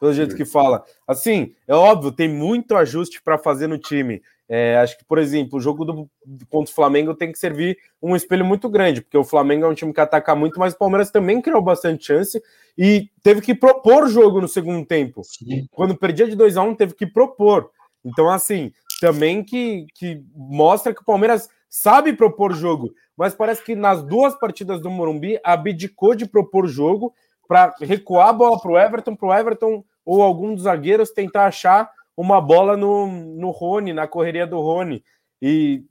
[0.00, 0.82] pelo jeito que fala.
[1.06, 4.22] Assim, é óbvio, tem muito ajuste para fazer no time.
[4.48, 6.10] É, acho que, por exemplo, o jogo do,
[6.50, 9.74] contra o Flamengo tem que servir um espelho muito grande, porque o Flamengo é um
[9.74, 12.42] time que ataca muito, mas o Palmeiras também criou bastante chance
[12.76, 15.22] e teve que propor jogo no segundo tempo.
[15.24, 15.66] Sim.
[15.70, 17.70] Quando perdia de 2 a 1 um, teve que propor.
[18.04, 23.74] Então, assim, também que, que mostra que o Palmeiras sabe propor jogo, mas parece que
[23.74, 27.14] nas duas partidas do Morumbi abdicou de propor jogo
[27.48, 31.46] para recuar a bola para o Everton, para o Everton ou algum dos zagueiros tentar
[31.46, 35.04] achar uma bola no, no Rony, na correria do Rony.
[35.40, 35.82] E,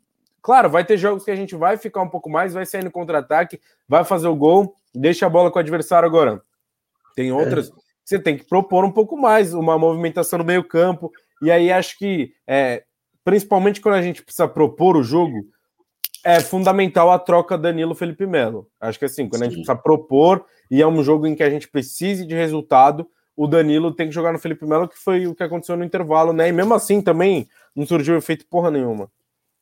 [0.42, 2.92] claro, vai ter jogos que a gente vai ficar um pouco mais, vai sair no
[2.92, 6.42] contra-ataque, vai fazer o gol, deixa a bola com o adversário agora.
[7.16, 7.72] Tem outras é.
[7.72, 11.12] que você tem que propor um pouco mais, uma movimentação no meio-campo.
[11.42, 12.84] E aí acho que, é,
[13.24, 15.46] principalmente quando a gente precisa propor o jogo,
[16.24, 18.68] é fundamental a troca Danilo-Felipe Melo.
[18.80, 19.48] Acho que assim, quando Sim.
[19.48, 23.08] a gente precisa propor e é um jogo em que a gente precise de resultado,
[23.36, 26.34] o Danilo tem que jogar no Felipe Melo, que foi o que aconteceu no intervalo,
[26.34, 26.50] né?
[26.50, 29.10] E mesmo assim também não surgiu efeito porra nenhuma.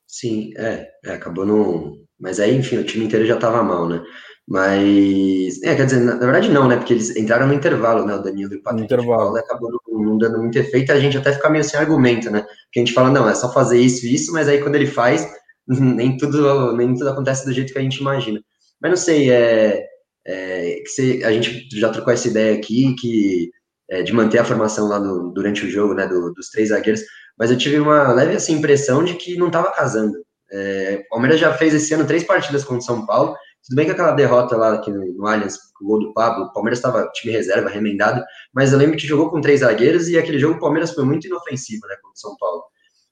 [0.06, 1.98] Sim, é, é acabou não.
[2.20, 4.04] Mas aí, enfim, o time inteiro já tava mal, né?
[4.48, 6.76] Mas, é, quer dizer, na, na, verdade não, né?
[6.76, 8.16] Porque eles entraram no intervalo, né?
[8.16, 9.38] O Danilo e o Patrick intervalo.
[9.38, 12.42] acabou não, não, dando muito efeito, a gente até fica meio sem argumento, né?
[12.42, 14.88] Porque a gente fala, não, é só fazer isso e isso, mas aí quando ele
[14.88, 15.26] faz,
[15.68, 18.42] nem tudo, nem tudo acontece do jeito que a gente imagina.
[18.82, 19.86] Mas não sei, é,
[20.26, 23.52] é que você, a gente já trocou essa ideia aqui que
[23.92, 26.08] é, de manter a formação lá no, durante o jogo, né?
[26.08, 27.02] Do, dos três zagueiros,
[27.38, 30.14] mas eu tive uma leve assim, impressão de que não estava casando.
[30.52, 33.36] É, o Palmeiras já fez esse ano três partidas contra o São Paulo
[33.68, 36.80] tudo bem que aquela derrota lá aqui no Allianz, o gol do Pablo, o Palmeiras
[36.80, 38.24] estava time reserva, remendado,
[38.54, 41.28] mas eu lembro que jogou com três zagueiros e aquele jogo o Palmeiras foi muito
[41.28, 42.64] inofensivo, né, contra o São Paulo.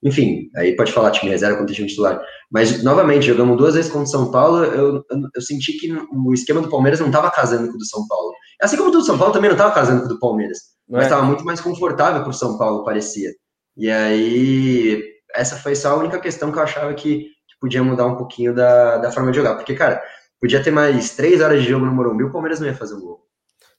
[0.01, 2.19] Enfim, aí pode falar time reserva contra time titular.
[2.49, 6.33] Mas, novamente, jogamos duas vezes contra o São Paulo, eu, eu, eu senti que o
[6.33, 8.31] esquema do Palmeiras não estava casando com o do São Paulo.
[8.61, 10.59] Assim como o do São Paulo também não estava casando com o do Palmeiras.
[10.87, 11.25] Mas estava é.
[11.25, 13.31] muito mais confortável para o São Paulo, parecia.
[13.77, 15.01] E aí,
[15.35, 18.53] essa foi só a única questão que eu achava que, que podia mudar um pouquinho
[18.53, 19.55] da, da forma de jogar.
[19.55, 20.01] Porque, cara,
[20.39, 23.01] Podia ter mais três horas de jogo no Morumbi, o Palmeiras não ia fazer um
[23.01, 23.19] gol.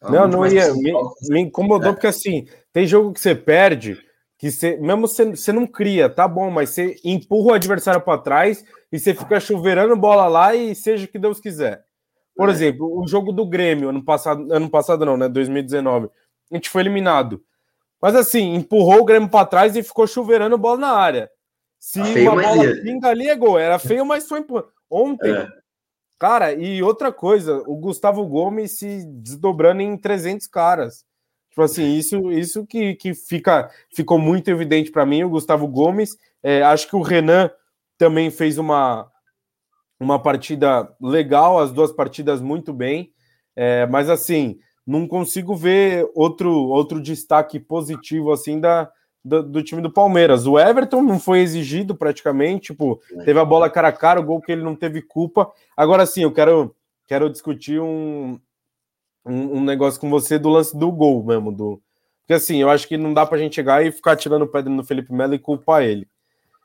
[0.03, 0.73] não, não ia.
[0.75, 0.93] Me,
[1.31, 1.93] me, incomodou é.
[1.93, 3.99] porque assim, tem jogo que você perde,
[4.38, 8.21] que você, mesmo você, você não cria, tá bom, mas você empurra o adversário para
[8.21, 8.62] trás
[8.93, 11.83] e você fica chuveirando bola lá e seja o que Deus quiser.
[12.40, 12.53] Por é.
[12.53, 15.29] exemplo, o jogo do Grêmio, ano passado, ano passado não, né?
[15.29, 16.09] 2019,
[16.50, 17.44] a gente foi eliminado.
[18.00, 21.31] Mas assim, empurrou o Grêmio para trás e ficou chuveirando bola na área.
[21.79, 23.59] Se feio, uma bola pinga ali é gol.
[23.59, 24.70] Era feio, mas foi empurrando.
[24.88, 25.48] Ontem, é.
[26.18, 31.05] Cara, e outra coisa, o Gustavo Gomes se desdobrando em 300 caras.
[31.50, 35.24] Tipo assim, isso, isso que, que fica, ficou muito evidente para mim.
[35.24, 37.50] O Gustavo Gomes, é, acho que o Renan
[37.98, 39.10] também fez uma,
[40.01, 43.13] uma partida legal, as duas partidas muito bem.
[43.55, 48.91] É, mas assim, não consigo ver outro, outro destaque positivo assim da,
[49.25, 50.47] do, do, time do Palmeiras.
[50.47, 54.41] O Everton não foi exigido praticamente, tipo, teve a bola cara a cara, o gol
[54.41, 55.53] que ele não teve culpa.
[55.77, 56.75] Agora sim, eu quero,
[57.07, 58.41] quero discutir um,
[59.25, 61.53] um, um, negócio com você do lance do gol mesmo.
[61.53, 61.83] Do...
[62.23, 64.85] Porque assim, eu acho que não dá pra gente chegar e ficar tirando pedra no
[64.85, 66.09] Felipe Melo e culpar ele.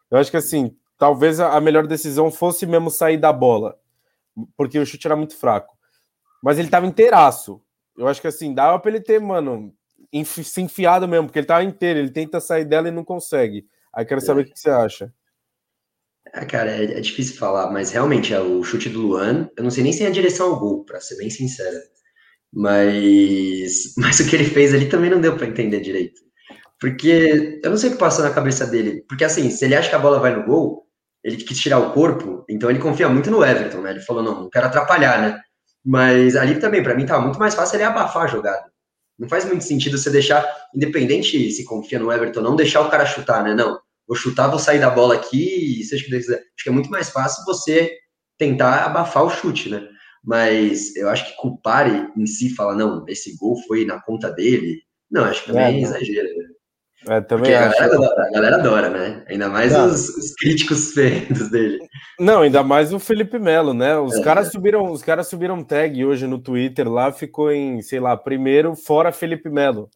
[0.09, 3.77] Eu acho que assim, talvez a melhor decisão fosse mesmo sair da bola,
[4.57, 5.75] porque o chute era muito fraco.
[6.41, 7.61] Mas ele tava inteiraço.
[7.97, 9.73] Eu acho que assim, dava pra ele ter, mano,
[10.23, 13.65] se enfiado mesmo, porque ele tá inteiro, ele tenta sair dela e não consegue.
[13.93, 14.43] Aí quero saber é.
[14.43, 15.13] o que você acha.
[16.33, 19.71] É, cara, é, é, difícil falar, mas realmente é o chute do Luan, eu não
[19.71, 21.77] sei nem se é a direção ao gol, para ser bem sincero.
[22.53, 26.21] Mas, mas o que ele fez ali também não deu para entender direito.
[26.79, 29.03] Porque eu não sei o que passou na cabeça dele.
[29.07, 30.84] Porque assim, se ele acha que a bola vai no gol,
[31.25, 33.89] ele quis tirar o corpo, então ele confia muito no Everton, né?
[33.89, 35.41] Ele falou, não, não quero atrapalhar, né?
[35.83, 38.65] Mas ali também, para mim, tava muito mais fácil ele abafar a jogada.
[39.17, 43.07] Não faz muito sentido você deixar, independente se confia no Everton, não deixar o cara
[43.07, 43.55] chutar, né?
[43.55, 46.35] Não, vou chutar, vou sair da bola aqui, e seja o que quiser.
[46.35, 47.91] Acho que é muito mais fácil você
[48.37, 49.81] tentar abafar o chute, né?
[50.23, 54.79] Mas eu acho que culpar em si, falar, não, esse gol foi na conta dele,
[55.09, 56.27] não, acho que também é, é exagero.
[56.37, 56.44] Né?
[57.07, 59.23] É, também a galera, adora, a galera, adora, né?
[59.29, 61.79] Ainda mais os, os, críticos feios dele.
[62.19, 63.97] Não, ainda mais o Felipe Melo, né?
[63.97, 64.23] Os é.
[64.23, 68.75] caras subiram, os caras subiram tag hoje no Twitter lá, ficou em, sei lá, primeiro
[68.75, 69.89] fora Felipe Melo.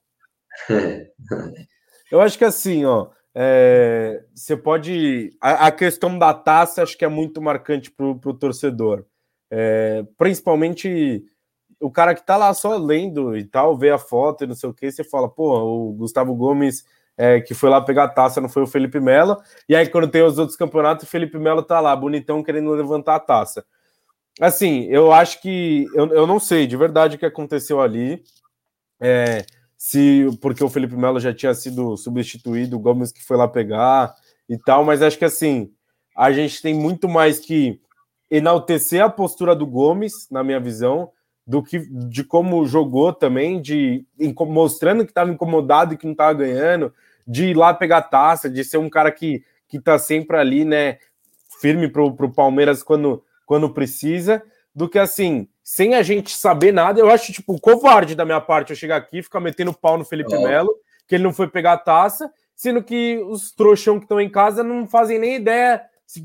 [2.11, 5.31] Eu acho que assim, ó, é, você pode.
[5.41, 9.05] A, a, questão da taça acho que é muito marcante para o torcedor.
[9.51, 11.23] É, principalmente
[11.79, 14.69] o cara que tá lá só lendo e tal, vê a foto e não sei
[14.69, 16.83] o que, você fala, pô, o Gustavo Gomes
[17.19, 19.37] é, que foi lá pegar a taça, não foi o Felipe Melo.
[19.67, 23.15] E aí, quando tem os outros campeonatos, o Felipe Melo tá lá, bonitão, querendo levantar
[23.15, 23.65] a taça.
[24.39, 25.85] Assim, eu acho que.
[25.93, 28.23] Eu, eu não sei de verdade o que aconteceu ali.
[29.01, 29.45] É,
[29.77, 34.15] se porque o Felipe Melo já tinha sido substituído, o Gomes que foi lá pegar
[34.47, 35.71] e tal, mas acho que assim,
[36.15, 37.81] a gente tem muito mais que
[38.31, 41.11] enaltecer a postura do Gomes, na minha visão,
[41.45, 44.05] do que de como jogou também, de
[44.47, 46.93] mostrando que estava incomodado e que não estava ganhando,
[47.29, 50.97] de ir lá pegar taça, de ser um cara que, que tá sempre ali, né,
[51.61, 54.41] firme pro, pro Palmeiras quando, quando precisa,
[54.73, 58.71] do que assim, sem a gente saber nada, eu acho, tipo, covarde da minha parte
[58.71, 60.41] eu chegar aqui e ficar metendo pau no Felipe oh.
[60.41, 60.75] Melo,
[61.07, 64.63] que ele não foi pegar a taça, sendo que os trouxão que estão em casa
[64.63, 65.83] não fazem nem ideia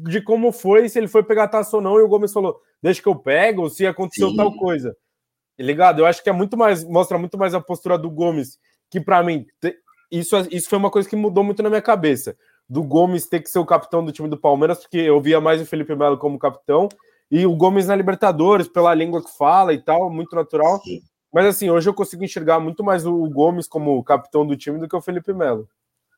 [0.09, 2.59] de como foi, se ele foi pegar a taça ou não, e o Gomes falou,
[2.83, 4.37] deixa que eu pego, se aconteceu Sim.
[4.37, 4.97] tal coisa.
[5.59, 5.99] Ligado?
[6.01, 8.59] Eu acho que é muito mais, mostra muito mais a postura do Gomes,
[8.91, 9.47] que para mim
[10.11, 12.37] isso, isso foi uma coisa que mudou muito na minha cabeça.
[12.69, 15.61] Do Gomes ter que ser o capitão do time do Palmeiras, porque eu via mais
[15.61, 16.89] o Felipe Melo como capitão,
[17.31, 20.81] e o Gomes na Libertadores, pela língua que fala e tal, muito natural.
[20.83, 21.01] Sim.
[21.33, 24.89] Mas assim, hoje eu consigo enxergar muito mais o Gomes como capitão do time do
[24.89, 25.69] que o Felipe Melo.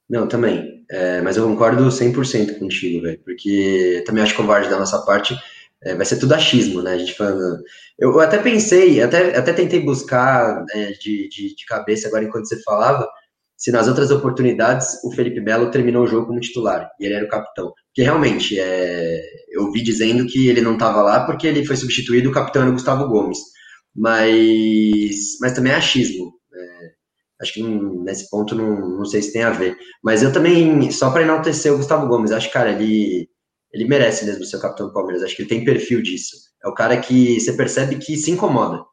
[0.08, 0.84] Não, também.
[0.90, 3.18] É, mas eu concordo 100% contigo, velho.
[3.24, 5.36] Porque também acho covarde da nossa parte.
[5.82, 6.92] É, vai ser tudo achismo, né?
[6.92, 7.62] A gente falando.
[7.98, 12.48] Eu, eu até pensei, até, até tentei buscar é, de, de, de, cabeça agora enquanto
[12.48, 13.08] você falava,
[13.56, 17.24] se nas outras oportunidades o Felipe Melo terminou o jogo como titular e ele era
[17.24, 17.72] o capitão.
[17.88, 22.28] Porque realmente, é, eu vi dizendo que ele não estava lá porque ele foi substituído,
[22.28, 23.38] o capitão era o Gustavo Gomes.
[23.94, 26.34] Mas, mas também é achismo.
[26.54, 26.90] É,
[27.40, 29.74] acho que nesse ponto não, não sei se tem a ver.
[30.04, 33.26] Mas eu também, só para enaltecer o Gustavo Gomes, acho, cara, ele,
[33.72, 35.22] ele merece mesmo ser o capitão do Palmeiras.
[35.22, 36.36] Acho que ele tem perfil disso.
[36.62, 38.84] É o cara que você percebe que se incomoda.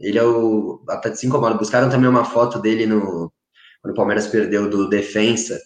[0.00, 0.82] Ele é o.
[0.88, 1.56] Até se incomoda.
[1.56, 3.32] Buscaram também uma foto dele no.
[3.86, 5.60] Quando o Palmeiras perdeu do defensa.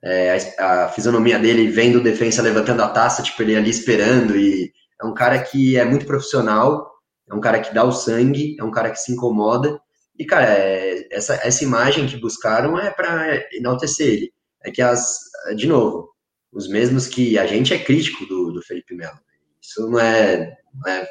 [0.00, 4.36] É, a, a, fisionomia dele vendo o defensa levantando a taça, tipo, ele ali esperando.
[4.36, 6.88] E é um cara que é muito profissional,
[7.28, 9.76] é um cara que dá o sangue, é um cara que se incomoda.
[10.16, 14.32] E, cara, é, essa, essa imagem que buscaram é para enaltecer ele.
[14.62, 15.18] É que as.
[15.56, 16.10] De novo,
[16.52, 19.18] os mesmos que a gente é crítico do, do Felipe Melo.
[19.64, 21.08] Isso não é, não é,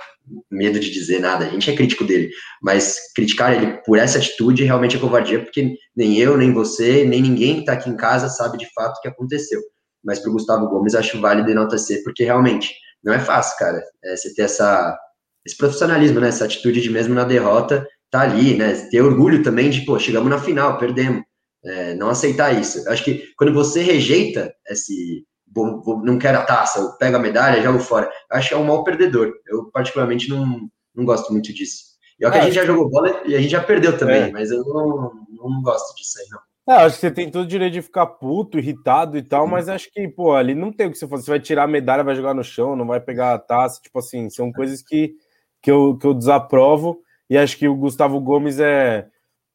[0.51, 2.29] medo de dizer nada, a gente é crítico dele,
[2.61, 7.21] mas criticar ele por essa atitude realmente é covardia, porque nem eu, nem você, nem
[7.21, 9.59] ninguém que está aqui em casa sabe de fato o que aconteceu.
[10.03, 14.15] Mas para o Gustavo Gomes acho válido enaltecer, porque realmente não é fácil, cara, é,
[14.15, 14.97] você ter essa,
[15.45, 19.69] esse profissionalismo, né, essa atitude de mesmo na derrota, tá ali, né, ter orgulho também
[19.69, 21.23] de, pô, chegamos na final, perdemos,
[21.65, 22.87] é, não aceitar isso.
[22.89, 27.19] acho que quando você rejeita esse vou, vou, não quero a taça, eu pego a
[27.19, 28.09] medalha, jogo fora.
[28.31, 29.33] Acho que é um mau perdedor.
[29.47, 31.93] Eu, particularmente, não, não gosto muito disso.
[32.19, 34.31] E é que a gente já jogou bola e a gente já perdeu também, é.
[34.31, 36.39] mas eu não, não gosto disso aí, não.
[36.65, 39.67] É, acho que você tem todo o direito de ficar puto, irritado e tal, mas
[39.67, 41.25] acho que, pô, ali não tem o que você fazer.
[41.25, 43.81] Você vai tirar a medalha, vai jogar no chão, não vai pegar a taça.
[43.81, 45.13] Tipo assim, são coisas que,
[45.61, 47.01] que, eu, que eu desaprovo.
[47.29, 49.09] E acho que o Gustavo Gomes é,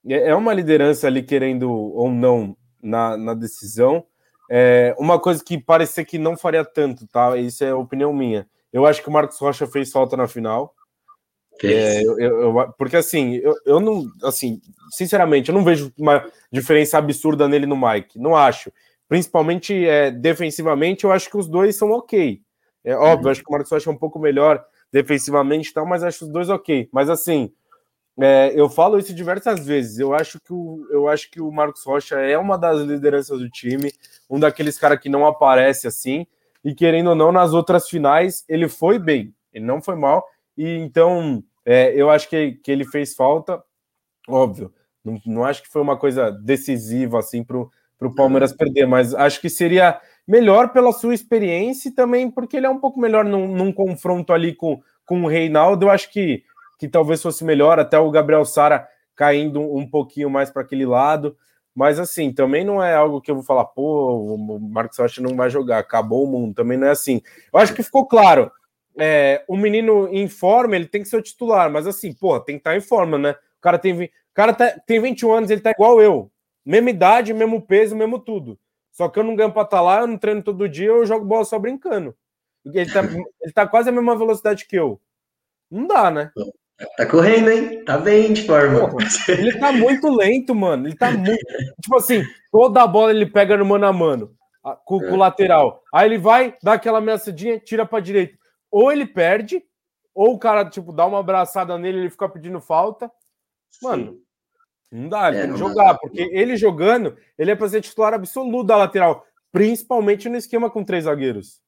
[0.06, 4.04] é uma liderança ali, querendo ou não, na, na decisão.
[4.50, 7.36] É, uma coisa que parecia que não faria tanto, tá?
[7.36, 8.48] Isso é opinião minha.
[8.72, 10.74] Eu acho que o Marcos Rocha fez falta na final.
[11.62, 16.98] É, eu, eu, porque assim, eu, eu não, assim, sinceramente, eu não vejo uma diferença
[16.98, 18.18] absurda nele no Mike.
[18.18, 18.72] Não acho.
[19.08, 22.40] Principalmente é, defensivamente, eu acho que os dois são ok.
[22.84, 23.30] É óbvio, uhum.
[23.32, 26.30] acho que o Marcos Rocha é um pouco melhor defensivamente e tal, mas acho os
[26.30, 26.88] dois ok.
[26.92, 27.52] Mas assim,
[28.20, 29.98] é, eu falo isso diversas vezes.
[29.98, 33.48] Eu acho, que o, eu acho que o Marcos Rocha é uma das lideranças do
[33.48, 33.92] time,
[34.28, 36.26] um daqueles caras que não aparece assim.
[36.64, 40.26] E querendo ou não, nas outras finais, ele foi bem, ele não foi mal.
[40.56, 43.62] E então, é, eu acho que, que ele fez falta,
[44.28, 44.72] óbvio.
[45.04, 49.40] Não, não acho que foi uma coisa decisiva assim para o Palmeiras perder, mas acho
[49.40, 53.48] que seria melhor pela sua experiência e também porque ele é um pouco melhor num,
[53.48, 55.86] num confronto ali com, com o Reinaldo.
[55.86, 56.42] Eu acho que
[56.78, 61.36] que talvez fosse melhor, até o Gabriel Sara caindo um pouquinho mais para aquele lado.
[61.74, 65.36] Mas assim, também não é algo que eu vou falar, pô, o Marcos Rocha não
[65.36, 67.20] vai jogar, acabou o mundo, também não é assim.
[67.52, 68.50] Eu acho que ficou claro.
[68.98, 72.56] É, o menino em forma, ele tem que ser o titular, mas assim, pô, tem
[72.56, 73.30] que estar tá em forma, né?
[73.30, 76.30] O cara tem, o cara tá, tem 21 anos, ele tá igual eu.
[76.64, 78.58] Mesma idade, mesmo peso, mesmo tudo.
[78.90, 81.06] Só que eu não ganho pra estar tá lá, eu não treino todo dia, eu
[81.06, 82.16] jogo bola só brincando.
[82.64, 83.02] Ele tá,
[83.40, 85.00] ele tá quase a mesma velocidade que eu.
[85.70, 86.32] Não dá, né?
[86.96, 87.84] Tá correndo, hein?
[87.84, 88.88] Tá bem de forma.
[88.88, 90.86] Porra, ele tá muito lento, mano.
[90.86, 91.44] Ele tá muito.
[91.82, 94.32] tipo assim, toda a bola ele pega no mano a mano,
[94.84, 95.82] com, com o lateral.
[95.92, 98.38] Aí ele vai, dá aquela ameaçadinha, tira pra direita.
[98.70, 99.60] Ou ele perde,
[100.14, 103.10] ou o cara, tipo, dá uma abraçada nele ele fica pedindo falta.
[103.82, 104.22] Mano, Sim.
[104.92, 105.98] não dá, ele é, tem que jogar, dá.
[105.98, 110.84] porque ele jogando, ele é pra ser titular absoluto da lateral, principalmente no esquema com
[110.84, 111.60] três zagueiros.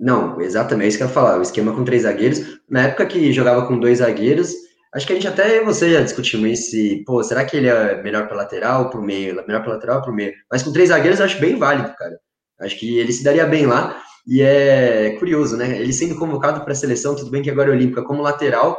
[0.00, 1.38] Não, exatamente, é isso que eu ia falar.
[1.38, 2.40] O esquema com três zagueiros.
[2.70, 4.54] Na época que jogava com dois zagueiros,
[4.94, 6.74] acho que a gente até você já discutiu isso.
[7.04, 9.34] Pô, será que ele é melhor para lateral, para o meio?
[9.46, 10.32] Melhor para lateral, para o meio?
[10.50, 12.18] Mas com três zagueiros eu acho bem válido, cara.
[12.60, 14.02] Acho que ele se daria bem lá.
[14.26, 15.78] E é curioso, né?
[15.78, 18.78] Ele sendo convocado para a seleção, tudo bem que agora é olímpica como lateral,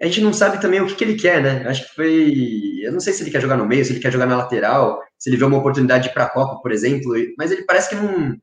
[0.00, 1.66] a gente não sabe também o que, que, ele quer, né?
[1.68, 2.80] Acho que foi.
[2.82, 5.02] Eu não sei se ele quer jogar no meio, se ele quer jogar na lateral,
[5.18, 8.36] se ele vê uma oportunidade para a Copa, por exemplo, mas ele parece que não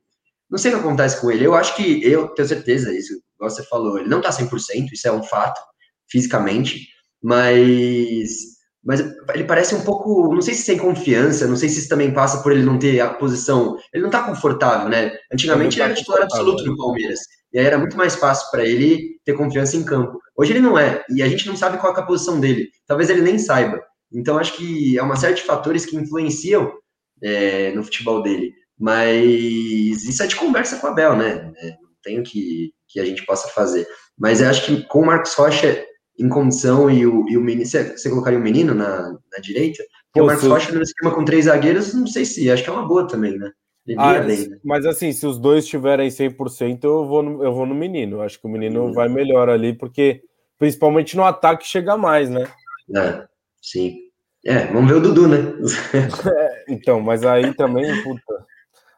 [0.50, 1.46] não sei o que acontece com ele.
[1.46, 5.08] Eu acho que, eu tenho certeza, isso, igual você falou, ele não tá 100%, isso
[5.08, 5.60] é um fato,
[6.10, 6.88] fisicamente,
[7.22, 8.56] mas
[8.86, 9.00] mas
[9.34, 12.44] ele parece um pouco, não sei se sem confiança, não sei se isso também passa
[12.44, 15.12] por ele não ter a posição, ele não tá confortável, né?
[15.34, 17.20] Antigamente ele era titular absoluto no Palmeiras,
[17.52, 20.20] e aí era muito mais fácil para ele ter confiança em campo.
[20.38, 23.10] Hoje ele não é, e a gente não sabe qual é a posição dele, talvez
[23.10, 23.82] ele nem saiba.
[24.14, 26.72] Então acho que é uma série de fatores que influenciam
[27.24, 28.54] é, no futebol dele.
[28.78, 31.52] Mas isso é de conversa com o Abel, né?
[31.58, 33.88] É, não tem o que, que a gente possa fazer.
[34.18, 35.86] Mas eu acho que com o Marcos Rocha
[36.18, 37.66] em condição e o, e o menino.
[37.66, 39.84] Você, colocaria o menino na, na direita?
[40.06, 42.50] Porque Pô, o Marcos Rocha no esquema com três zagueiros, não sei se.
[42.50, 43.52] Acho que é uma boa também, né?
[43.98, 44.36] Ah, né?
[44.64, 48.22] Mas assim, se os dois estiverem 100%, eu vou no, eu vou no menino.
[48.22, 48.94] Acho que o menino uhum.
[48.94, 50.22] vai melhor ali, porque
[50.58, 52.48] principalmente no ataque chega mais, né?
[52.96, 53.26] É,
[53.62, 53.98] sim.
[54.44, 55.38] É, vamos ver o Dudu, né?
[56.36, 58.46] é, então, mas aí também, puta.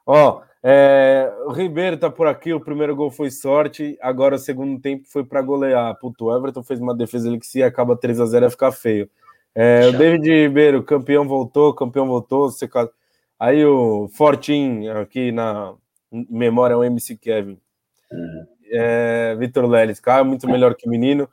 [0.08, 4.80] Ó, é, o Ribeiro tá por aqui, o primeiro gol foi sorte, agora o segundo
[4.80, 5.94] tempo foi para golear.
[6.00, 8.72] Puto, o Everton fez uma defesa ali que se acaba 3 a 0 ia ficar
[8.72, 9.10] feio.
[9.54, 12.50] É, o David Ribeiro, campeão voltou, campeão voltou.
[12.50, 12.70] Você...
[13.38, 15.74] Aí o Fortin, aqui na
[16.12, 17.60] memória, é o MC Kevin.
[18.10, 18.46] Uhum.
[18.72, 21.30] É, Vitor Leles, cara, muito melhor que menino.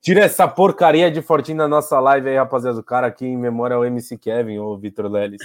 [0.00, 2.78] Tira essa porcaria de Fortin da nossa live aí, rapaziada.
[2.78, 5.42] O cara aqui em memória é o MC Kevin, ou Vitor Leles.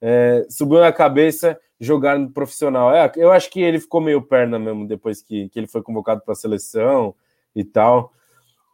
[0.00, 2.94] É, subiu na cabeça jogar no profissional.
[2.94, 6.22] É, eu acho que ele ficou meio perna mesmo depois que, que ele foi convocado
[6.22, 7.14] para a seleção
[7.54, 8.12] e tal.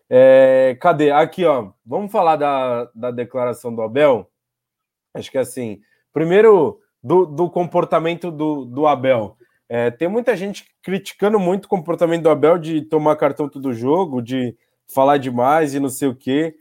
[0.08, 1.10] É, cadê?
[1.10, 1.70] Aqui, ó.
[1.84, 4.28] Vamos falar da, da declaração do Abel?
[5.14, 5.80] Acho que assim,
[6.12, 9.36] primeiro do, do comportamento do, do Abel.
[9.68, 14.20] É, tem muita gente criticando muito o comportamento do Abel de tomar cartão todo jogo,
[14.20, 14.56] de
[14.92, 16.56] falar demais e não sei o quê.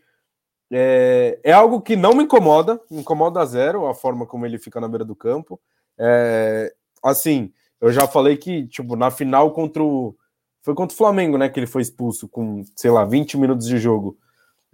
[0.71, 4.59] É, é algo que não me incomoda, me incomoda a zero a forma como ele
[4.59, 5.59] fica na beira do campo.
[5.99, 10.15] É, assim, eu já falei que, tipo, na final contra o.
[10.61, 11.49] Foi contra o Flamengo, né?
[11.49, 14.17] Que ele foi expulso com, sei lá, 20 minutos de jogo.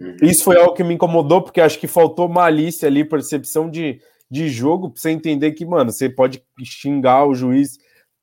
[0.00, 0.16] Uhum.
[0.22, 4.48] Isso foi algo que me incomodou, porque acho que faltou malícia ali, percepção de, de
[4.48, 7.78] jogo, pra você entender que, mano, você pode xingar o juiz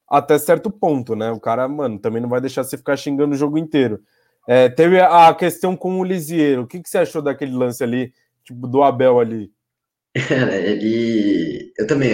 [0.08, 1.32] até certo ponto, né?
[1.32, 4.00] O cara, mano, também não vai deixar você ficar xingando o jogo inteiro.
[4.48, 6.64] É, teve a questão com o Lisieiro.
[6.64, 8.14] O que, que você achou daquele lance ali,
[8.44, 9.52] tipo, do Abel ali?
[10.16, 11.72] Ele.
[11.78, 12.14] Eu também,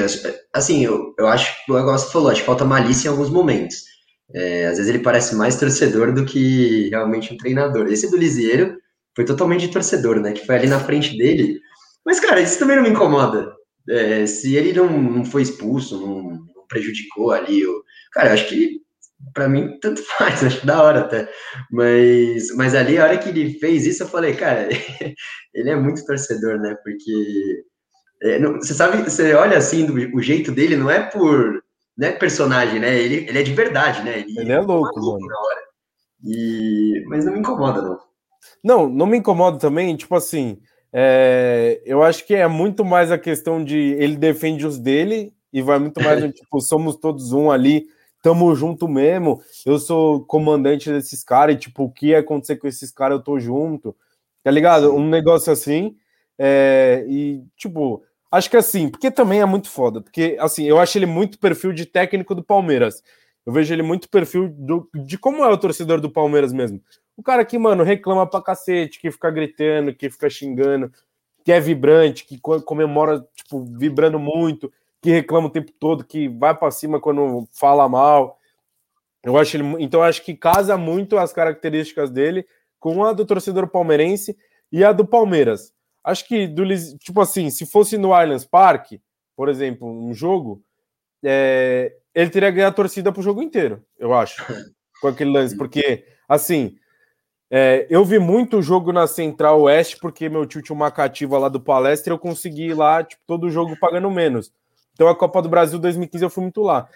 [0.54, 3.84] assim, eu, eu acho que o negócio falou, acho que falta malícia em alguns momentos.
[4.34, 7.88] É, às vezes ele parece mais torcedor do que realmente um treinador.
[7.88, 8.78] Esse do Lisieiro
[9.16, 10.34] foi totalmente torcedor, né?
[10.34, 11.60] Que foi ali na frente dele.
[12.06, 13.54] Mas, cara, isso também não me incomoda.
[13.90, 17.62] É, se ele não, não foi expulso, não, não prejudicou ali.
[17.62, 17.84] Eu,
[18.14, 18.80] cara, eu acho que
[19.34, 21.30] para mim, tanto faz, acho da hora até.
[21.72, 24.70] Mas, mas ali, a hora que ele fez isso, eu falei, cara,
[25.54, 26.76] ele é muito torcedor, né?
[26.84, 27.64] Porque
[28.22, 31.64] é, não, você sabe, você olha assim, do, o jeito dele não é por
[31.98, 32.98] não é personagem, né?
[32.98, 34.20] Ele, ele é de verdade, né?
[34.20, 35.62] Ele, ele é louco, hora.
[36.24, 38.00] E, mas não me incomoda, não.
[38.64, 40.60] Não, não me incomoda também, tipo assim,
[40.92, 45.62] é, eu acho que é muito mais a questão de ele defende os dele e
[45.62, 47.86] vai muito mais tipo, somos todos um ali,
[48.24, 49.42] tamo junto mesmo.
[49.66, 53.40] Eu sou comandante desses caras e, tipo, o que acontecer com esses caras, eu tô
[53.40, 53.96] junto.
[54.44, 54.94] Tá ligado?
[54.94, 55.96] Um negócio assim.
[56.38, 60.02] É, e, tipo, acho que assim, porque também é muito foda.
[60.02, 63.04] Porque, assim, eu acho ele muito perfil de técnico do Palmeiras.
[63.46, 66.82] Eu vejo ele muito perfil do, de como é o torcedor do Palmeiras mesmo.
[67.18, 70.92] O cara que, mano, reclama pra cacete, que fica gritando, que fica xingando,
[71.44, 76.56] que é vibrante, que comemora, tipo, vibrando muito que reclama o tempo todo, que vai
[76.56, 78.38] para cima quando fala mal.
[79.24, 82.46] Eu acho ele, então eu acho que casa muito as características dele
[82.80, 84.38] com a do torcedor palmeirense
[84.72, 85.74] e a do Palmeiras.
[86.04, 86.64] Acho que do
[86.98, 89.02] tipo assim, se fosse no Allianz Parque,
[89.36, 90.62] por exemplo, um jogo,
[91.24, 94.44] é, ele teria ganhado a torcida pro jogo inteiro, eu acho,
[95.02, 96.78] com aquele lance, porque assim,
[97.52, 101.50] é, eu vi muito jogo na Central Oeste porque meu tio tinha uma cativa lá
[101.50, 104.52] do palestra e eu consegui ir lá, tipo, todo o jogo pagando menos.
[104.94, 106.88] Então a Copa do Brasil 2015 eu fui muito lá.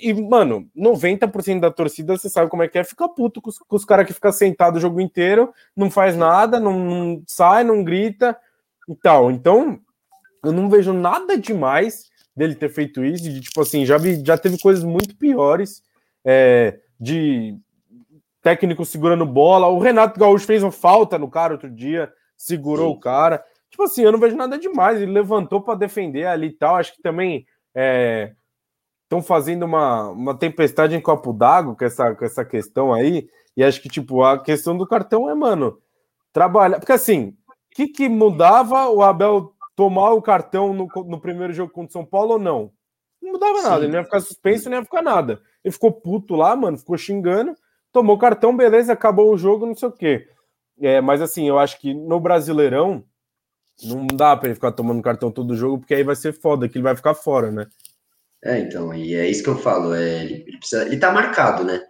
[0.00, 3.58] E, mano, 90% da torcida, você sabe como é que é, fica puto com os,
[3.70, 7.82] os caras que ficam sentados o jogo inteiro, não faz nada, não, não, sai, não
[7.82, 8.36] grita
[8.88, 9.30] e tal.
[9.30, 9.78] Então,
[10.44, 14.36] eu não vejo nada demais dele ter feito isso, de tipo assim, já, vi, já
[14.36, 15.82] teve coisas muito piores,
[16.24, 17.56] é, de
[18.42, 19.68] técnico segurando bola.
[19.68, 22.96] O Renato Gaúcho fez uma falta no cara outro dia, segurou Sim.
[22.96, 23.44] o cara.
[23.70, 25.00] Tipo assim, eu não vejo nada demais.
[25.00, 26.76] Ele levantou para defender ali e tal.
[26.76, 27.46] Acho que também
[29.04, 33.28] estão fazendo uma, uma tempestade em copo d'água com essa, com essa questão aí.
[33.56, 35.78] E acho que, tipo, a questão do cartão é, mano,
[36.32, 36.78] trabalhar.
[36.78, 41.72] Porque assim, o que, que mudava o Abel tomar o cartão no, no primeiro jogo
[41.72, 42.72] contra o São Paulo ou não?
[43.22, 43.64] Não mudava Sim.
[43.64, 45.40] nada, ele não ia ficar suspenso, não ia ficar nada.
[45.62, 47.54] Ele ficou puto lá, mano, ficou xingando,
[47.92, 50.28] tomou cartão, beleza, acabou o jogo, não sei o quê.
[50.80, 53.04] É, mas assim, eu acho que no Brasileirão
[53.82, 56.76] não dá para ele ficar tomando cartão todo jogo, porque aí vai ser foda, que
[56.76, 57.66] ele vai ficar fora, né?
[58.44, 61.80] É, então, e é isso que eu falo, é, ele, precisa, ele tá marcado, né?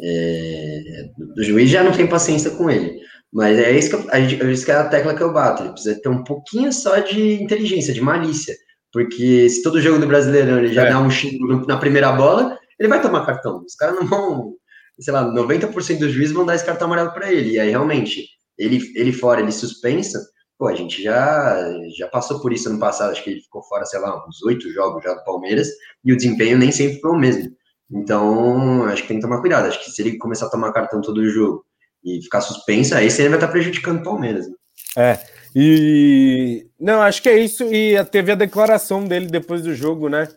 [0.00, 3.00] É, o juiz já não tem paciência com ele.
[3.32, 5.62] Mas é isso que, eu, a é isso que é a tecla que eu bato.
[5.62, 8.54] Ele precisa ter um pouquinho só de inteligência, de malícia.
[8.92, 10.90] Porque se todo jogo do Brasileirão ele já é.
[10.90, 13.62] dá um xingo na primeira bola, ele vai tomar cartão.
[13.64, 14.54] Os caras não vão,
[14.98, 17.52] sei lá, 90% dos juízes vão dar esse cartão amarelo para ele.
[17.52, 18.24] E aí, realmente,
[18.56, 20.18] ele, ele fora, ele suspensa.
[20.58, 23.12] Pô, a gente já, já passou por isso ano passado.
[23.12, 25.68] Acho que ele ficou fora, sei lá, uns oito jogos já do Palmeiras.
[26.04, 27.50] E o desempenho nem sempre foi o mesmo.
[27.90, 29.66] Então, acho que tem que tomar cuidado.
[29.66, 31.64] Acho que se ele começar a tomar cartão todo jogo
[32.02, 34.48] e ficar suspenso, aí você vai estar prejudicando o Palmeiras.
[34.48, 34.54] Né?
[34.96, 35.18] É,
[35.54, 37.64] e não, acho que é isso.
[37.64, 40.28] E teve a declaração dele depois do jogo, né?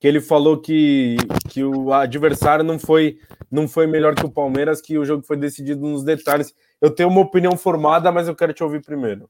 [0.00, 1.16] Que ele falou que,
[1.48, 3.18] que o adversário não foi,
[3.50, 6.52] não foi melhor que o Palmeiras, que o jogo foi decidido nos detalhes.
[6.80, 9.28] Eu tenho uma opinião formada, mas eu quero te ouvir primeiro.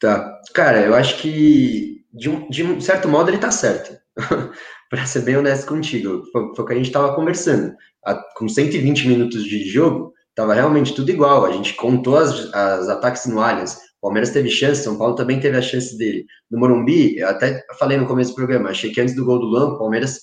[0.00, 0.40] Tá.
[0.54, 3.98] Cara, eu acho que de um, de certo modo ele tá certo.
[4.90, 7.72] para ser bem honesto contigo, foi, foi o que a gente tava conversando.
[8.04, 11.44] A, com 120 minutos de jogo, tava realmente tudo igual.
[11.44, 13.76] A gente contou as, as ataques no Allianz.
[13.98, 16.24] O Palmeiras teve chance, São Paulo também teve a chance dele.
[16.50, 19.74] No Morumbi, até falei no começo do programa, achei que antes do gol do Luan,
[19.74, 20.18] o Palmeiras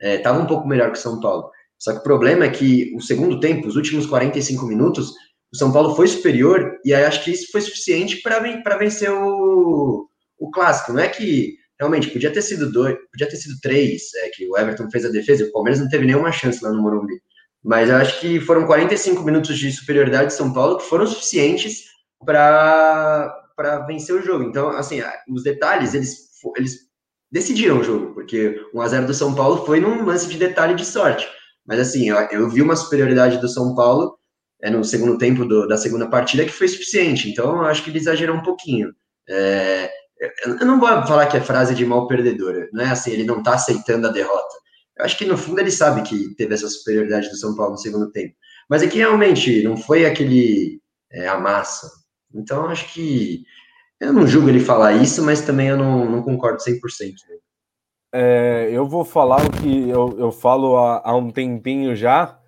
[0.00, 1.50] estava é, um pouco melhor que o São Paulo.
[1.78, 5.12] Só que o problema é que o segundo tempo, os últimos 45 minutos,
[5.54, 10.08] o São Paulo foi superior, e aí acho que isso foi suficiente para vencer o,
[10.36, 10.92] o clássico.
[10.92, 14.58] Não é que realmente podia ter sido dois, podia ter sido três, é, que o
[14.58, 17.14] Everton fez a defesa, o Palmeiras não teve nenhuma chance lá no Morumbi.
[17.62, 21.84] Mas eu acho que foram 45 minutos de superioridade de São Paulo que foram suficientes
[22.24, 24.42] para vencer o jogo.
[24.42, 25.00] Então, assim,
[25.30, 26.18] os detalhes, eles,
[26.56, 26.78] eles
[27.30, 31.28] decidiram o jogo, porque 1x0 do São Paulo foi num lance de detalhe de sorte.
[31.64, 34.18] Mas, assim, eu, eu vi uma superioridade do São Paulo
[34.64, 37.30] é, no segundo tempo do, da segunda partida que foi suficiente.
[37.30, 38.94] Então, eu acho que ele exagerou um pouquinho.
[39.28, 39.90] É,
[40.46, 43.42] eu não vou falar que é frase de mal perdedora, não é assim, ele não
[43.42, 44.56] tá aceitando a derrota.
[44.96, 47.78] Eu acho que no fundo ele sabe que teve essa superioridade do São Paulo no
[47.78, 48.34] segundo tempo.
[48.70, 50.80] Mas é que realmente não foi aquele
[51.12, 51.90] é, amassa.
[52.34, 53.42] Então acho que
[54.00, 56.78] eu não julgo ele falar isso, mas também eu não, não concordo 100%.
[57.28, 57.36] Né?
[58.14, 62.40] É, eu vou falar o que eu, eu falo há, há um tempinho já.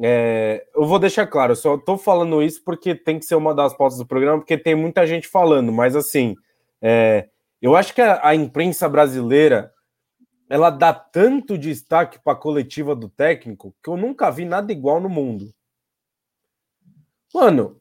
[0.00, 3.76] É, eu vou deixar claro, só estou falando isso porque tem que ser uma das
[3.76, 6.36] pautas do programa, porque tem muita gente falando, mas assim,
[6.80, 7.28] é,
[7.60, 9.72] eu acho que a, a, imprensa brasileira
[10.48, 15.00] ela dá tanto destaque para a coletiva do técnico que eu nunca vi nada igual
[15.00, 15.52] no mundo.
[17.34, 17.80] Mano,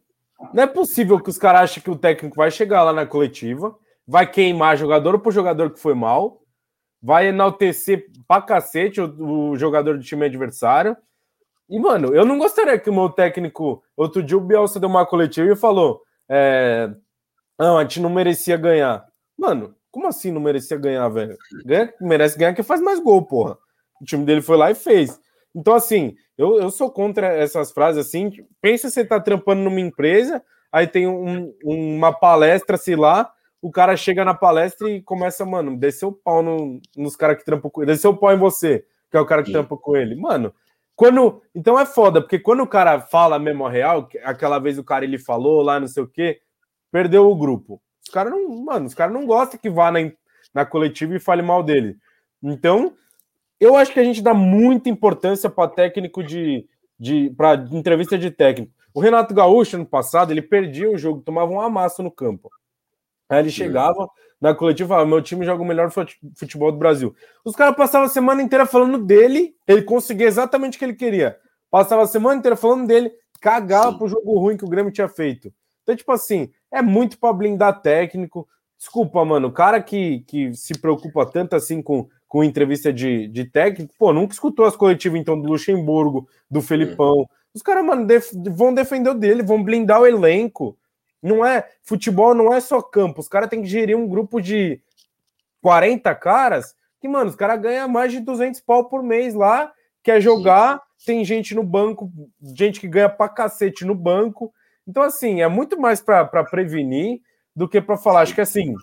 [0.53, 3.77] não é possível que os caras achem que o técnico vai chegar lá na coletiva,
[4.07, 6.41] vai queimar jogador por jogador que foi mal,
[7.01, 10.97] vai enaltecer pra cacete o, o jogador do time adversário.
[11.69, 13.83] E, mano, eu não gostaria que o meu técnico.
[13.95, 16.89] Outro dia o Bielsa deu uma coletiva e falou: é,
[17.59, 19.05] não, a gente não merecia ganhar.
[19.37, 21.37] Mano, como assim não merecia ganhar, velho?
[21.65, 23.57] Ganha, merece ganhar que faz mais gol, porra.
[24.01, 25.19] O time dele foi lá e fez.
[25.55, 28.31] Então, assim, eu, eu sou contra essas frases assim.
[28.61, 33.97] Pensa você tá trampando numa empresa, aí tem um, uma palestra, sei lá, o cara
[33.97, 37.81] chega na palestra e começa, mano, descer o pau no, nos caras que trampam com
[37.81, 39.53] ele, descer o pau em você, que é o cara que Sim.
[39.53, 40.15] trampa com ele.
[40.15, 40.53] Mano,
[40.97, 41.43] quando.
[41.55, 45.19] Então é foda, porque quando o cara fala mesmo real, aquela vez o cara ele
[45.19, 46.41] falou lá, não sei o quê,
[46.91, 47.79] perdeu o grupo.
[48.03, 49.99] Os caras não, mano, os caras não gostam que vá na,
[50.53, 51.95] na coletiva e fale mal dele.
[52.41, 52.95] Então,
[53.59, 56.67] eu acho que a gente dá muita importância para técnico de,
[56.99, 58.73] de para entrevista de técnico.
[58.93, 62.49] O Renato Gaúcho, no passado, ele perdia o jogo, tomava um amasso no campo.
[63.29, 64.09] Aí ele chegava
[64.39, 65.91] na coletiva falava: Meu time joga o melhor
[66.35, 67.15] futebol do Brasil.
[67.43, 71.37] Os caras passavam a semana inteira falando dele, ele conseguia exatamente o que ele queria.
[71.69, 73.11] Passava a semana inteira falando dele,
[73.41, 73.97] cagava Sim.
[73.97, 75.51] pro jogo ruim que o Grêmio tinha feito.
[75.83, 78.47] Então, tipo assim, é muito para blindar técnico.
[78.77, 83.45] Desculpa, mano, o cara que, que se preocupa tanto assim com, com entrevista de, de
[83.45, 87.27] técnico, pô, nunca escutou as coletivas então do Luxemburgo, do Felipão.
[87.53, 90.77] Os caras, mano, def, vão defender o dele, vão blindar o elenco.
[91.21, 93.19] Não é futebol, não é só campo.
[93.19, 94.81] Os caras têm que gerir um grupo de
[95.61, 99.71] 40 caras que, mano, os caras ganham mais de 200 pau por mês lá,
[100.03, 102.11] quer jogar, tem gente no banco,
[102.41, 104.53] gente que ganha pra cacete no banco.
[104.87, 107.21] Então, assim, é muito mais para prevenir
[107.55, 108.21] do que para falar.
[108.21, 108.73] Acho que, assim,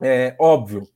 [0.00, 0.86] é óbvio,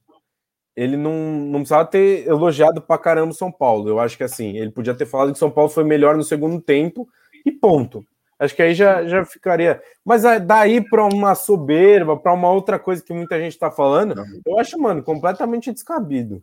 [0.74, 3.88] ele não, não precisava ter elogiado para caramba o São Paulo.
[3.88, 6.60] Eu acho que, assim, ele podia ter falado que São Paulo foi melhor no segundo
[6.60, 7.08] tempo
[7.44, 8.04] e ponto.
[8.42, 9.80] Acho que aí já, já ficaria.
[10.04, 14.14] Mas daí para uma soberba, para uma outra coisa que muita gente está falando,
[14.46, 16.42] eu acho, mano, completamente descabido.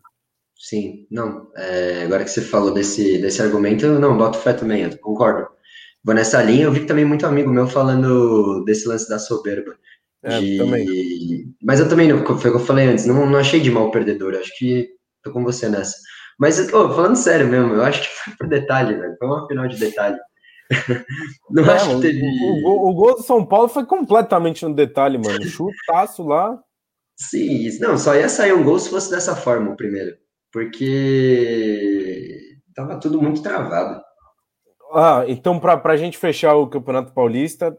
[0.56, 1.48] Sim, não.
[1.56, 5.48] É, agora que você falou desse, desse argumento, eu não, boto fé também, eu concordo
[6.04, 6.64] vou nessa linha.
[6.64, 9.76] Eu vi também muito amigo meu falando desse lance da soberba.
[10.22, 10.58] É, de...
[10.58, 11.54] também.
[11.62, 14.34] Mas eu também, foi o que eu falei antes, não, não achei de mal perdedor,
[14.34, 14.90] acho que
[15.22, 15.96] tô com você nessa.
[16.38, 19.14] Mas, oh, falando sério mesmo, eu acho que foi por detalhe, velho.
[19.18, 20.16] Foi uma final de detalhe.
[21.50, 22.22] não, não acho que teve.
[22.22, 25.42] O, o, o, gol do São Paulo foi completamente no detalhe, mano.
[25.44, 26.58] Chutaço lá.
[27.16, 30.16] Sim, não, só ia sair um gol se fosse dessa forma o primeiro.
[30.52, 32.38] Porque
[32.74, 34.00] tava tudo muito travado.
[34.92, 37.76] Ah, então para a gente fechar o Campeonato Paulista,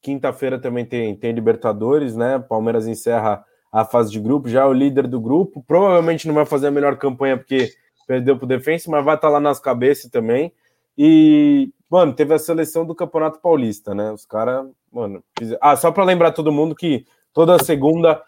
[0.00, 2.38] quinta-feira também tem, tem Libertadores, né?
[2.38, 5.64] Palmeiras encerra a fase de grupo, já é o líder do grupo.
[5.66, 7.70] Provavelmente não vai fazer a melhor campanha porque
[8.06, 10.52] perdeu para o Defensa, mas vai estar tá lá nas cabeças também.
[10.96, 14.12] E, mano, teve a seleção do Campeonato Paulista, né?
[14.12, 15.22] Os caras, mano.
[15.38, 15.56] Fiz...
[15.60, 18.22] Ah, só para lembrar todo mundo que toda segunda,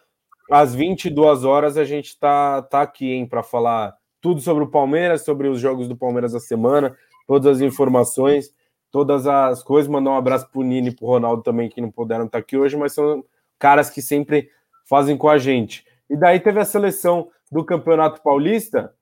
[0.50, 5.24] às 22 horas, a gente tá, tá aqui, hein, para falar tudo sobre o Palmeiras,
[5.24, 6.96] sobre os jogos do Palmeiras da semana,
[7.26, 8.52] todas as informações,
[8.90, 9.90] todas as coisas.
[9.90, 12.76] Mandar um abraço pro Nini e pro Ronaldo também, que não puderam estar aqui hoje,
[12.76, 13.24] mas são
[13.58, 14.50] caras que sempre
[14.84, 15.84] fazem com a gente.
[16.08, 18.94] E daí teve a seleção do Campeonato Paulista.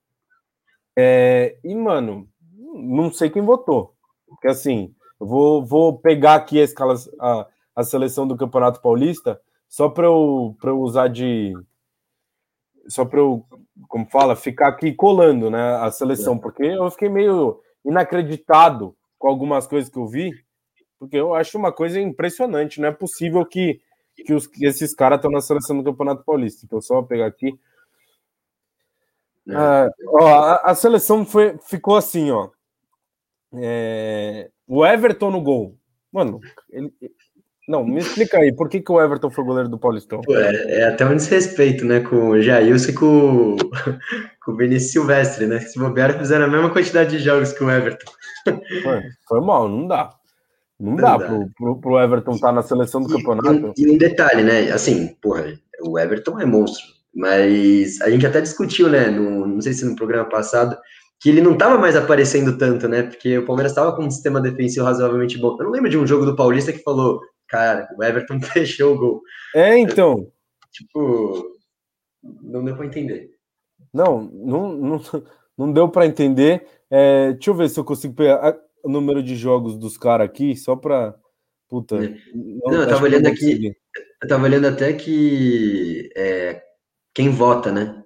[0.97, 2.29] É, e, mano,
[2.75, 3.95] não sei quem votou.
[4.27, 7.47] Porque assim, eu vou, vou pegar aqui a, escala, a,
[7.77, 11.53] a seleção do Campeonato Paulista só para eu, eu usar de.
[12.87, 13.45] Só para eu,
[13.89, 19.66] como fala, ficar aqui colando né, a seleção, porque eu fiquei meio inacreditado com algumas
[19.66, 20.31] coisas que eu vi,
[20.97, 22.81] porque eu acho uma coisa impressionante.
[22.81, 23.81] Não é possível que,
[24.14, 26.64] que, os, que esses caras estão na seleção do Campeonato Paulista.
[26.64, 27.59] Então, só pegar aqui.
[29.49, 29.57] É.
[29.57, 32.51] Ah, ó, a, a, seleção foi, ficou assim, ó.
[33.57, 35.76] É, o Everton no gol.
[36.12, 36.40] Mano,
[36.70, 36.92] ele,
[37.66, 40.20] não, me explica aí, por que, que o Everton foi goleiro do Paulistão?
[40.28, 43.57] É, é, até um desrespeito, né, com o Jailson e com,
[44.44, 45.61] com o Vinícius Silvestre, né?
[45.61, 48.12] Se bobear, fizeram a mesma quantidade de jogos que o Everton.
[48.82, 50.11] Foi, foi mal, não dá.
[50.78, 51.26] Não, não dá, dá.
[51.26, 53.72] Pro, pro, pro, Everton estar tá na seleção do e, campeonato.
[53.78, 54.70] E, e um detalhe, né?
[54.70, 56.84] Assim, porra, o Everton é monstro,
[57.14, 59.07] mas a gente até discutiu, né?
[59.07, 60.76] No, não sei se no programa passado,
[61.21, 63.05] que ele não estava mais aparecendo tanto, né?
[63.05, 65.57] Porque o Palmeiras estava com um sistema defensivo razoavelmente bom.
[65.59, 68.99] Eu não lembro de um jogo do Paulista que falou, cara, o Everton fechou o
[68.99, 69.23] gol.
[69.55, 70.31] É, então.
[70.73, 71.57] Tipo,
[72.43, 73.31] não deu para entender.
[73.93, 75.01] Não, não, não,
[75.57, 76.67] não deu para entender.
[76.91, 80.55] É, deixa eu ver se eu consigo pegar o número de jogos dos caras aqui,
[80.57, 81.15] só para.
[81.69, 81.97] Puta.
[81.97, 82.15] É.
[82.35, 83.73] Não, não eu tava olhando aqui.
[84.23, 86.62] Eu tava olhando até que é,
[87.15, 88.03] quem vota, né?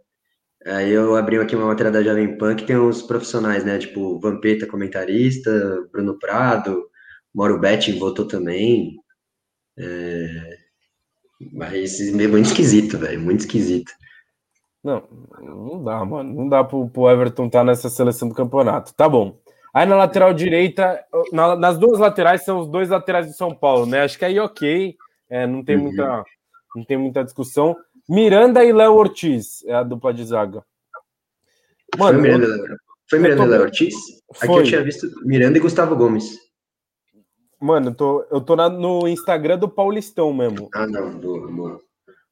[0.68, 3.78] Aí eu abri aqui uma matéria da Jovem Pan que tem uns profissionais, né?
[3.78, 5.50] Tipo, Vampeta, comentarista,
[5.90, 6.88] Bruno Prado,
[7.34, 8.96] Mauro Betting votou também.
[9.78, 10.58] É...
[11.52, 13.92] Mas é muito esquisito, velho, muito esquisito.
[14.82, 15.02] Não,
[15.40, 16.34] não dá, mano.
[16.34, 18.94] Não dá pro, pro Everton estar tá nessa seleção do campeonato.
[18.94, 19.38] Tá bom.
[19.72, 23.86] Aí na lateral direita, na, nas duas laterais são os dois laterais de São Paulo,
[23.86, 24.02] né?
[24.02, 24.96] Acho que aí ok.
[25.30, 25.84] É, não tem uhum.
[25.84, 26.24] muita
[26.74, 27.76] não tem muita discussão.
[28.08, 30.64] Miranda e Léo Ortiz é a dupla de zaga.
[31.96, 32.76] Mano, foi Miranda,
[33.08, 33.48] foi Miranda tô...
[33.48, 33.94] e Léo Ortiz?
[34.40, 36.38] Aqui eu tinha visto Miranda e Gustavo Gomes.
[37.60, 40.68] Mano, eu tô, eu tô na, no Instagram do Paulistão mesmo.
[40.72, 41.82] Ah, não, do, do,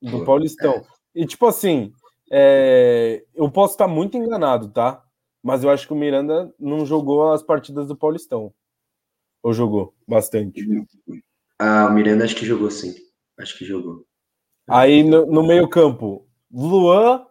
[0.01, 0.75] do Paulistão.
[0.75, 1.23] É.
[1.23, 1.93] E tipo assim,
[2.31, 5.03] é, eu posso estar muito enganado, tá?
[5.43, 8.53] Mas eu acho que o Miranda não jogou as partidas do Paulistão.
[9.43, 10.67] Ou jogou bastante?
[11.59, 12.95] Ah, o Miranda acho que jogou sim.
[13.39, 14.05] Acho que jogou.
[14.69, 17.25] Aí no, no meio-campo, Luan,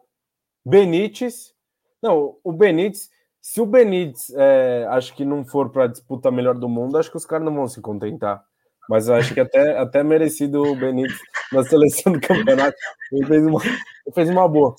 [0.65, 1.53] Benítez.
[2.01, 3.09] Não, o Benítez,
[3.41, 7.11] se o Benítez é, acho que não for para a disputa melhor do mundo, acho
[7.11, 8.43] que os caras não vão se contentar.
[8.89, 11.17] Mas acho que até, até merecido o Benítez
[11.51, 12.77] na seleção do campeonato.
[13.11, 14.75] Ele fez, uma, ele fez uma boa.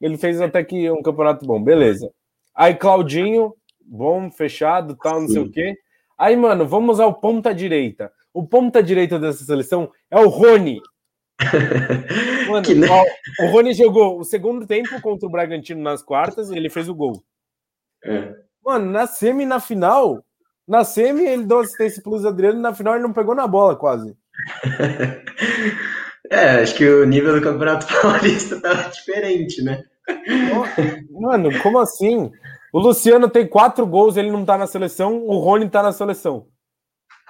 [0.00, 2.10] Ele fez até que um campeonato bom, beleza.
[2.54, 5.34] Aí Claudinho, bom, fechado, tal, não Sim.
[5.34, 5.74] sei o quê.
[6.16, 8.12] Aí, mano, vamos ao ponta direita.
[8.32, 10.80] O ponta direita dessa seleção é o Rony.
[12.48, 12.74] Mano, que...
[12.88, 13.04] ó,
[13.44, 16.94] o Rony jogou o segundo tempo contra o Bragantino nas quartas e ele fez o
[16.94, 17.22] gol.
[18.04, 18.34] É.
[18.64, 20.24] Mano, na semi na final,
[20.66, 24.16] na semi ele deu assistência Luiz Adriano, na final ele não pegou na bola quase.
[26.30, 29.82] É, acho que o nível do Campeonato Paulista tava diferente, né?
[31.10, 32.32] Mano, como assim?
[32.72, 36.46] O Luciano tem quatro gols, ele não tá na seleção, o Rony tá na seleção.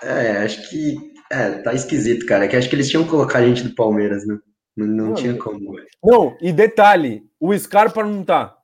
[0.02, 2.44] É, acho que é, tá esquisito, cara.
[2.44, 4.38] É que acho que eles tinham que colocar a gente do Palmeiras, né?
[4.76, 5.76] Não, não tinha como.
[6.02, 8.56] Não, e detalhe: o Scarpa não tá.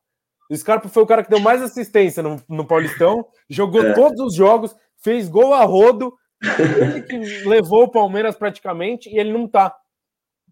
[0.51, 3.93] O Scarpa foi o cara que deu mais assistência no, no Paulistão, jogou é.
[3.93, 6.13] todos os jogos, fez gol a rodo,
[6.59, 7.17] ele que
[7.49, 9.77] levou o Palmeiras praticamente, e ele não tá.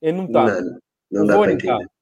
[0.00, 0.44] Ele não tá.
[0.44, 0.78] Não,
[1.10, 1.78] não dá pra entender.
[1.78, 1.97] Tá.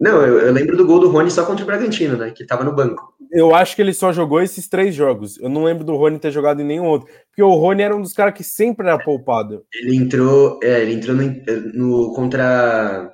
[0.00, 2.30] Não, eu, eu, lembro do gol do Rony só contra o Bragantino, né?
[2.30, 3.12] Que tava no banco.
[3.32, 5.38] Eu acho que ele só jogou esses três jogos.
[5.40, 7.08] Eu não lembro do Rony ter jogado em nenhum outro.
[7.28, 9.64] Porque o Rony era um dos caras que sempre era poupado.
[9.74, 11.24] Ele entrou, é, ele entrou no,
[11.74, 13.12] no, contra.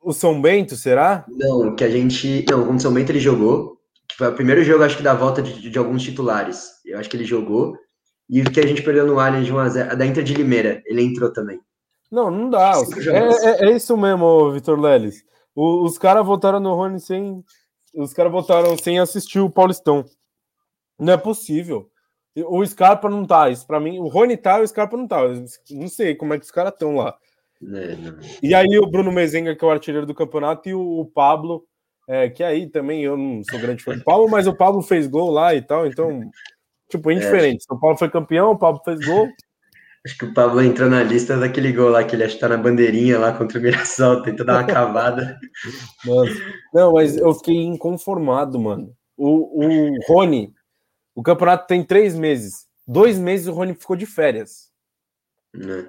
[0.00, 1.24] O São Bento, será?
[1.28, 2.46] Não, que a gente.
[2.48, 3.76] Não, contra o São Bento ele jogou.
[4.08, 6.68] Que foi o primeiro jogo, acho que, da volta de, de alguns titulares.
[6.86, 7.76] Eu acho que ele jogou.
[8.30, 11.02] E o que a gente perdeu no Allianz de 1x0, da Inter de Limeira, ele
[11.02, 11.58] entrou também.
[12.10, 12.72] Não, não dá.
[13.06, 15.22] É, é, é, isso mesmo, Vitor Leles.
[15.58, 17.44] O, os caras votaram no Rony sem.
[17.92, 20.04] Os caras votaram sem assistir o Paulistão.
[20.96, 21.90] Não é possível.
[22.46, 23.50] O Scarpa não tá.
[23.50, 25.20] Isso para mim, o Rony tá, o Scarpa não tá.
[25.72, 27.16] Não sei como é que os caras estão lá.
[27.60, 27.96] É,
[28.40, 31.64] e aí o Bruno Mezenga, que é o artilheiro do campeonato, e o, o Pablo,
[32.06, 35.08] é, que aí também eu não sou grande fã do Pablo, mas o Pablo fez
[35.08, 36.20] gol lá e tal, então,
[36.88, 37.64] tipo, indiferente.
[37.64, 37.66] É.
[37.66, 39.28] São Paulo foi campeão, o Pablo fez gol.
[40.08, 42.48] Acho que o Pablo entrou na lista daquele gol lá que ele acha que tá
[42.48, 45.38] na bandeirinha lá contra o Mirassol, tenta dar uma cavada.
[46.02, 46.32] Nossa.
[46.72, 48.90] Não, mas eu fiquei inconformado, mano.
[49.18, 50.54] O, o Rony,
[51.14, 52.66] o campeonato tem três meses.
[52.86, 54.70] Dois meses o Rony ficou de férias.
[55.54, 55.86] Né?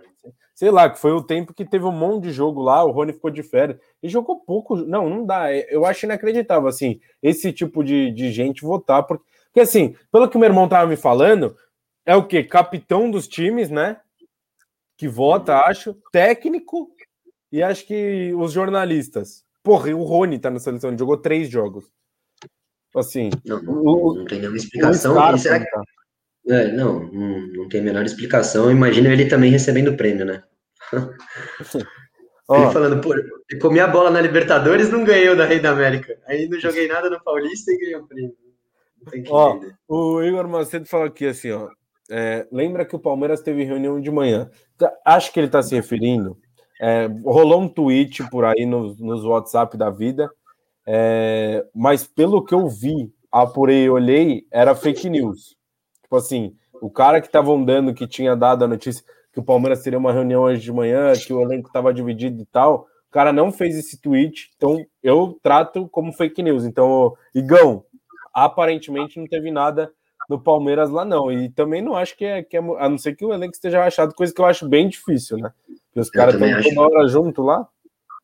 [0.54, 3.14] Sei lá, que foi o tempo que teve um monte de jogo lá, o Rony
[3.14, 3.80] ficou de férias.
[4.04, 4.76] E jogou pouco.
[4.76, 5.50] Não, não dá.
[5.54, 9.02] Eu acho inacreditável, assim, esse tipo de, de gente votar.
[9.04, 11.56] Porque, porque, assim, pelo que meu irmão tava me falando,
[12.06, 12.44] é o quê?
[12.44, 13.96] Capitão dos times, né?
[15.00, 15.96] Que vota, acho.
[16.12, 16.92] Técnico
[17.50, 19.46] e acho que os jornalistas.
[19.64, 21.90] Porra, o Rony tá na seleção, ele jogou três jogos.
[22.94, 23.30] Assim.
[23.46, 25.14] Não, não, o, não tem nenhuma explicação.
[25.14, 25.72] Scarpa, será que...
[25.72, 25.82] Tá.
[26.50, 28.70] É, não, não, tem a menor explicação.
[28.70, 30.44] Imagina ele também recebendo prêmio, né?
[30.92, 35.70] ele falando, pô, eu comi a bola na Libertadores não ganhei o da Rei da
[35.70, 36.20] América.
[36.26, 38.36] Aí não joguei nada no Paulista e ganhei o prêmio.
[39.30, 41.70] Ó, o Igor Macedo falou aqui assim, ó.
[42.10, 44.50] É, lembra que o Palmeiras teve reunião de manhã.
[45.06, 46.38] Acho que ele está se referindo.
[46.82, 50.32] É, rolou um tweet por aí nos, nos WhatsApp da vida,
[50.88, 55.58] é, mas pelo que eu vi, apurei e olhei, era fake news.
[56.02, 59.84] Tipo assim, o cara que estava andando, que tinha dado a notícia que o Palmeiras
[59.84, 63.32] teria uma reunião hoje de manhã, que o elenco estava dividido e tal, o cara
[63.34, 66.64] não fez esse tweet, então eu trato como fake news.
[66.64, 67.84] Então, Igão,
[68.34, 69.92] aparentemente não teve nada
[70.30, 71.32] do Palmeiras lá, não.
[71.32, 73.84] E também não acho que é, que é a não ser que o elenco esteja
[73.84, 75.52] rachado, coisa que eu acho bem difícil, né?
[75.88, 76.76] Porque os caras estão acho...
[76.76, 77.68] toda hora junto lá.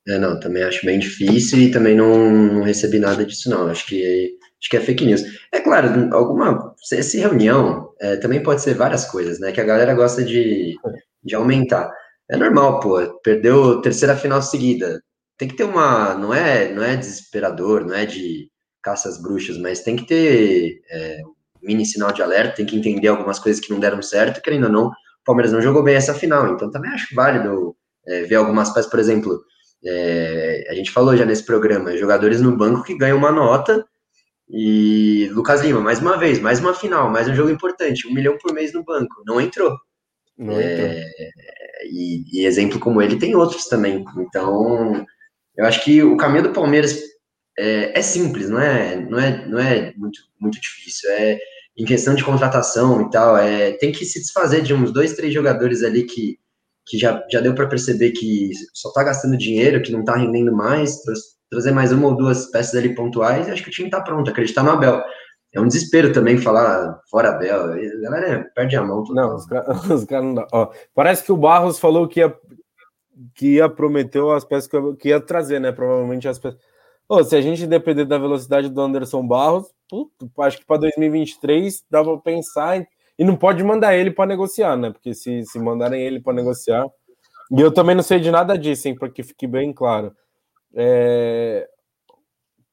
[0.07, 3.67] É, não, também acho bem difícil e também não, não recebi nada disso, não.
[3.67, 5.23] Acho que, acho que é fake news.
[5.51, 6.75] É claro, alguma.
[6.93, 9.51] Essa reunião é, também pode ser várias coisas, né?
[9.51, 10.75] Que a galera gosta de,
[11.23, 11.91] de aumentar.
[12.29, 12.99] É normal, pô.
[13.23, 15.01] Perdeu terceira final seguida.
[15.39, 16.13] Tem que ter uma.
[16.13, 18.47] Não é, não é desesperador, não é de
[18.83, 21.19] caças bruxas, mas tem que ter é,
[21.65, 24.71] mini sinal de alerta, tem que entender algumas coisas que não deram certo, querendo ou
[24.71, 27.75] não, o Palmeiras não jogou bem essa final, então também acho válido
[28.07, 29.41] é, ver algumas peças, por exemplo,
[29.83, 33.85] é, a gente falou já nesse programa, jogadores no banco que ganham uma nota,
[34.49, 38.37] e Lucas Lima, mais uma vez, mais uma final, mais um jogo importante, um milhão
[38.37, 39.75] por mês no banco, não entrou.
[40.37, 41.03] Não é,
[41.89, 44.03] e, e, exemplo como ele tem outros também.
[44.17, 45.05] Então,
[45.57, 46.99] eu acho que o caminho do Palmeiras
[47.57, 51.09] é, é, simples, não é, não é, não é muito, muito difícil.
[51.11, 51.39] É
[51.77, 55.33] em questão de contratação e tal, é, tem que se desfazer de uns dois, três
[55.33, 56.37] jogadores ali que,
[56.87, 60.55] que já, já deu para perceber que só está gastando dinheiro, que não está rendendo
[60.55, 61.01] mais,
[61.49, 64.29] trazer mais uma ou duas peças ali pontuais, e acho que o time está pronto,
[64.29, 65.03] acreditar no Abel.
[65.53, 69.03] É um desespero também falar fora Abel, a galera perde a mão.
[69.09, 70.45] Não, os caras cara não
[70.93, 72.33] parece que o Barros falou que ia,
[73.33, 74.69] que ia prometeu as peças
[74.99, 75.71] que, ia trazer, né?
[75.71, 76.59] Provavelmente as peças
[77.23, 82.03] se a gente depender da velocidade do Anderson Barros, puto, acho que para 2023 dá
[82.03, 82.87] para pensar em...
[83.17, 84.91] e não pode mandar ele para negociar, né?
[84.91, 86.85] Porque se, se mandarem ele para negociar,
[87.51, 88.95] e eu também não sei de nada disso, hein?
[88.95, 90.15] Para que fique bem claro.
[90.73, 91.67] É...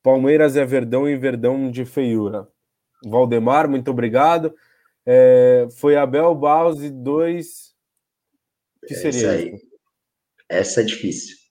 [0.03, 2.49] Palmeiras é Verdão e Verdão de feiura.
[3.05, 4.55] Valdemar, muito obrigado.
[5.05, 5.69] É...
[5.79, 7.75] Foi Abel Barros e dois.
[8.83, 9.61] O que seria essa, aí.
[10.49, 11.43] essa é difícil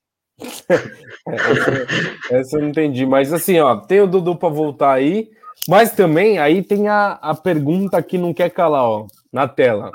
[1.28, 1.88] essa,
[2.32, 5.30] essa, eu não entendi, mas assim, ó, tem o Dudu para voltar aí,
[5.68, 9.92] mas também aí tem a, a pergunta que não quer calar, ó, na tela.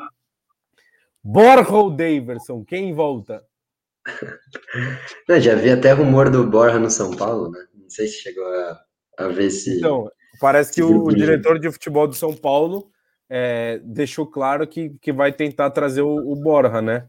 [1.23, 3.43] Borja ou Daverson, quem volta?
[5.29, 7.59] Não, já vi até rumor do Borja no São Paulo, né?
[7.75, 8.81] Não sei se chegou a,
[9.19, 9.79] a ver se.
[9.79, 10.09] Então,
[10.41, 12.89] parece que o, o, diretor de futebol do São Paulo
[13.29, 17.09] é, deixou claro que, que vai tentar trazer o, o Borja, né?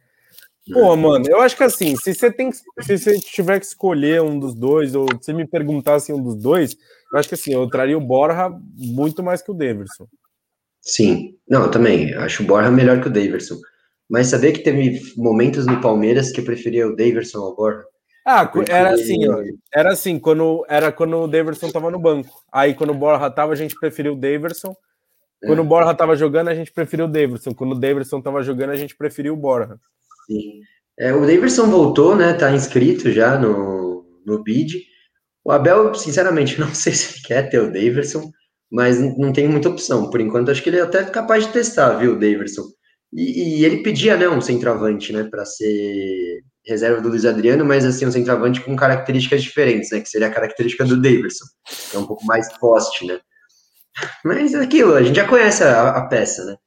[0.74, 4.38] Pô, mano, eu acho que assim, se você tem se você tiver que escolher um
[4.38, 6.76] dos dois, ou se me perguntasse um dos dois,
[7.12, 10.08] eu acho que assim, eu traria o Borja muito mais que o Daverson.
[10.82, 12.14] Sim, não, eu também.
[12.16, 13.58] Acho o Borja melhor que o Daverson.
[14.10, 17.84] Mas saber que teve momentos no Palmeiras que eu preferia o Daverson ao Borja.
[18.26, 19.42] Ah, era assim, ó,
[19.74, 22.30] era assim, quando era quando o Daverson tava no banco.
[22.52, 24.76] Aí quando o Borja tava, a gente preferiu o Daverson.
[25.46, 25.62] Quando é.
[25.62, 27.54] o Borja tava jogando, a gente preferiu o Daverson.
[27.54, 29.80] Quando o Daverson tava jogando, a gente preferiu o Borja.
[30.26, 30.62] Sim.
[31.00, 32.34] É, o Davidson voltou, né?
[32.34, 34.84] Tá inscrito já no, no bid.
[35.48, 38.30] O Abel, sinceramente, não sei se ele quer ter o Davidson,
[38.70, 40.10] mas não tem muita opção.
[40.10, 42.64] Por enquanto, acho que ele é até capaz de testar, viu, o Davidson.
[43.14, 47.86] E, e ele pedia, né, um centroavante, né, para ser reserva do Luiz Adriano, mas
[47.86, 50.02] assim, um centroavante com características diferentes, né?
[50.02, 51.46] Que seria a característica do Davidson,
[51.90, 53.22] que é um pouco mais poste, né?
[54.26, 56.58] Mas é aquilo, a gente já conhece a, a peça, né?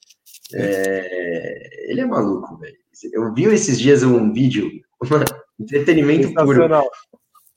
[0.55, 2.74] É, ele é maluco, velho.
[3.12, 4.70] Eu vi esses dias um vídeo,
[5.05, 6.66] um entretenimento puro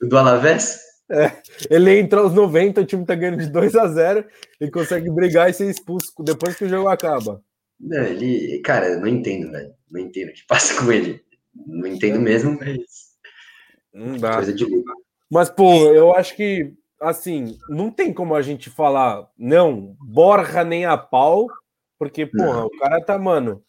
[0.02, 0.83] do Alavés.
[1.12, 1.32] É,
[1.70, 4.26] ele entra aos 90, o time tá ganhando de 2 a 0
[4.60, 7.44] e consegue brigar e ser expulso depois que o jogo acaba.
[7.80, 9.74] Não, ele, cara, não entendo, velho.
[9.92, 11.22] Não entendo o que passa com ele.
[11.68, 12.80] Não entendo mesmo, mas.
[13.94, 14.36] Não dá.
[14.36, 14.92] Coisa de louco.
[15.30, 20.86] Mas, pô, eu acho que, assim, não tem como a gente falar, não, Borra nem
[20.86, 21.48] a pau,
[22.00, 22.66] porque, porra, não.
[22.68, 23.64] o cara tá, mano,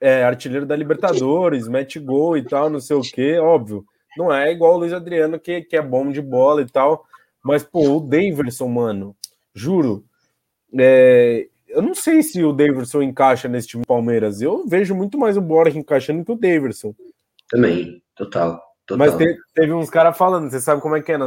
[0.00, 3.84] é artilheiro da Libertadores, mete gol e tal, não sei o quê, óbvio.
[4.16, 7.04] Não é igual o Luiz Adriano, que, que é bom de bola e tal.
[7.44, 9.16] Mas, pô, o Daverson, mano,
[9.54, 10.04] juro,
[10.78, 14.40] é, eu não sei se o Daverson encaixa nesse time do Palmeiras.
[14.40, 16.94] Eu vejo muito mais o Borja encaixando que o Daverson.
[17.48, 18.60] Também, total.
[18.88, 19.06] Total.
[19.06, 21.26] Mas te, teve uns caras falando, você sabe como é que é, né?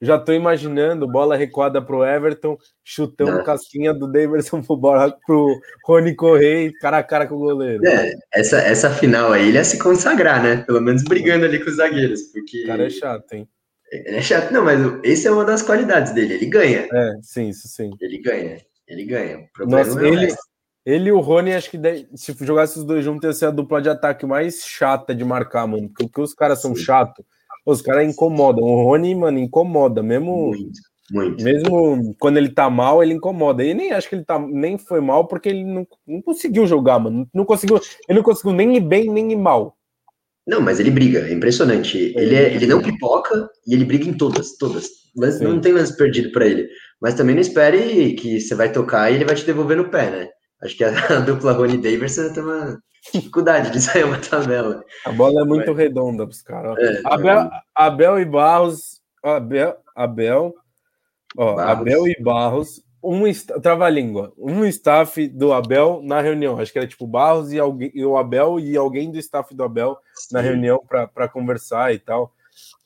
[0.00, 3.44] Já tô imaginando bola recuada pro Everton, chutão não.
[3.44, 4.80] casquinha do Daverson pro,
[5.26, 7.86] pro Rony correr cara a cara com o goleiro.
[7.86, 10.64] É, essa, essa final aí ele ia se consagrar, né?
[10.66, 12.22] Pelo menos brigando ali com os zagueiros.
[12.32, 12.64] Porque...
[12.64, 13.48] O cara é chato, hein?
[13.92, 16.88] Ele é chato, não, mas esse é uma das qualidades dele, ele ganha.
[16.92, 17.90] É, sim, isso sim.
[18.00, 18.58] Ele ganha.
[18.88, 19.48] Ele ganha.
[19.60, 20.34] Nossa, é ele,
[20.84, 21.78] ele e o Rony, acho que
[22.14, 25.66] se jogasse os dois juntos, ia ser a dupla de ataque mais chata de marcar,
[25.66, 25.88] mano.
[25.88, 27.24] Porque, porque os caras são chatos,
[27.64, 28.62] os caras incomodam.
[28.64, 30.02] O Rony, mano, incomoda.
[30.02, 30.80] Mesmo, muito,
[31.10, 31.42] muito.
[31.42, 33.64] mesmo quando ele tá mal, ele incomoda.
[33.64, 36.98] E nem acho que ele tá, nem foi mal, porque ele não, não conseguiu jogar,
[36.98, 37.26] mano.
[37.32, 39.74] Não conseguiu, ele não conseguiu nem ir bem, nem ir mal.
[40.46, 42.12] Não, mas ele briga, é impressionante.
[42.14, 44.90] Ele, é, ele não pipoca e ele briga em todas, todas.
[45.16, 46.68] Mas não tem lance perdido para ele.
[47.00, 50.10] Mas também não espere que você vai tocar e ele vai te devolver no pé,
[50.10, 50.28] né?
[50.64, 52.80] Acho que a, a dupla Rony Davidson tem uma
[53.12, 54.84] dificuldade de sair uma tabela.
[55.04, 55.76] A bola é muito mas...
[55.76, 56.78] redonda para os caras.
[56.78, 59.00] É, Abel, Abel e Barros.
[59.22, 60.54] Abel, Abel,
[61.36, 61.80] ó, Barros.
[61.80, 62.84] Abel e Barros.
[63.02, 63.22] Um
[63.60, 64.32] trava-língua.
[64.38, 66.58] Um staff do Abel na reunião.
[66.58, 69.62] Acho que era tipo Barros e, alguém, e o Abel e alguém do staff do
[69.62, 70.34] Abel Sim.
[70.34, 72.32] na reunião para conversar e tal.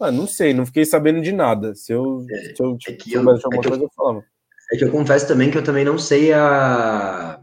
[0.00, 1.74] Ah, não sei, não fiquei sabendo de nada.
[1.76, 4.24] Se eu, é, se eu é eu, alguma é coisa, eu falava.
[4.72, 7.40] É que eu confesso também que eu também não sei a.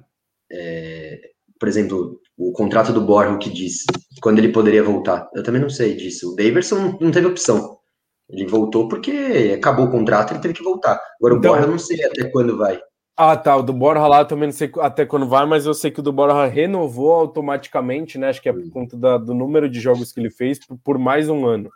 [0.52, 1.20] É,
[1.60, 3.86] por exemplo, o contrato do Borja que diz
[4.22, 5.30] quando ele poderia voltar.
[5.34, 6.34] Eu também não sei disso.
[6.34, 7.78] O Daverson não teve opção.
[8.30, 11.00] Ele voltou porque acabou o contrato, ele teve que voltar.
[11.20, 12.80] Agora então, o Borja eu não sei até quando vai.
[13.18, 13.56] Ah, tá.
[13.56, 16.00] O do Borja lá eu também não sei até quando vai, mas eu sei que
[16.00, 18.30] o do Borja renovou automaticamente, né?
[18.30, 18.70] Acho que é por hum.
[18.70, 21.70] conta da, do número de jogos que ele fez por, por mais um ano.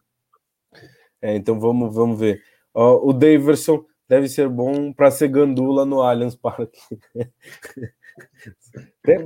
[1.22, 2.42] É, então vamos, vamos ver.
[2.74, 6.80] o Daverson deve ser bom para ser gandula no Allianz Parque.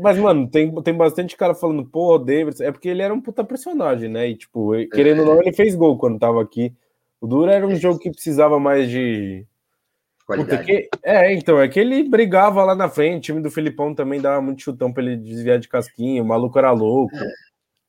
[0.01, 2.63] mas, mano, tem, tem bastante cara falando, pô, o Daverson.
[2.63, 4.29] É porque ele era um puta personagem, né?
[4.29, 6.73] E, tipo, querendo ou não, ele fez gol quando tava aqui.
[7.19, 9.45] O Dura era um jogo que precisava mais de.
[10.27, 10.89] Puta, que...
[11.03, 13.31] É, então, é que ele brigava lá na frente.
[13.31, 16.21] O time do Filipão também dava muito chutão pra ele desviar de casquinha.
[16.21, 17.15] O maluco era louco.
[17.15, 17.27] É.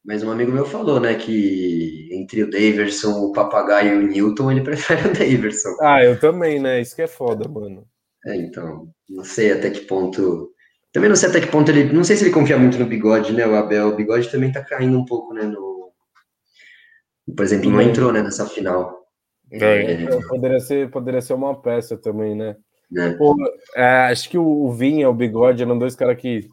[0.05, 4.53] Mas um amigo meu falou, né, que entre o Daverson, o Papagaio e o Newton,
[4.53, 5.75] ele prefere o Daverson.
[5.81, 6.81] Ah, eu também, né?
[6.81, 7.87] Isso que é foda, mano.
[8.27, 10.54] É, então, não sei até que ponto.
[10.95, 11.93] Também não sei até que ponto ele.
[11.93, 13.45] Não sei se ele confia muito no bigode, né?
[13.45, 13.89] O Abel.
[13.89, 15.43] O bigode também tá caindo um pouco, né?
[15.43, 15.93] No...
[17.37, 19.05] Por exemplo, não entrou, né, nessa final.
[19.51, 20.07] É, é...
[20.29, 22.57] Poderia, ser, poderia ser uma peça também, né?
[22.97, 23.11] É.
[23.15, 23.35] Pô,
[23.75, 26.47] é, acho que o Vinha, o bigode eram dois caras que,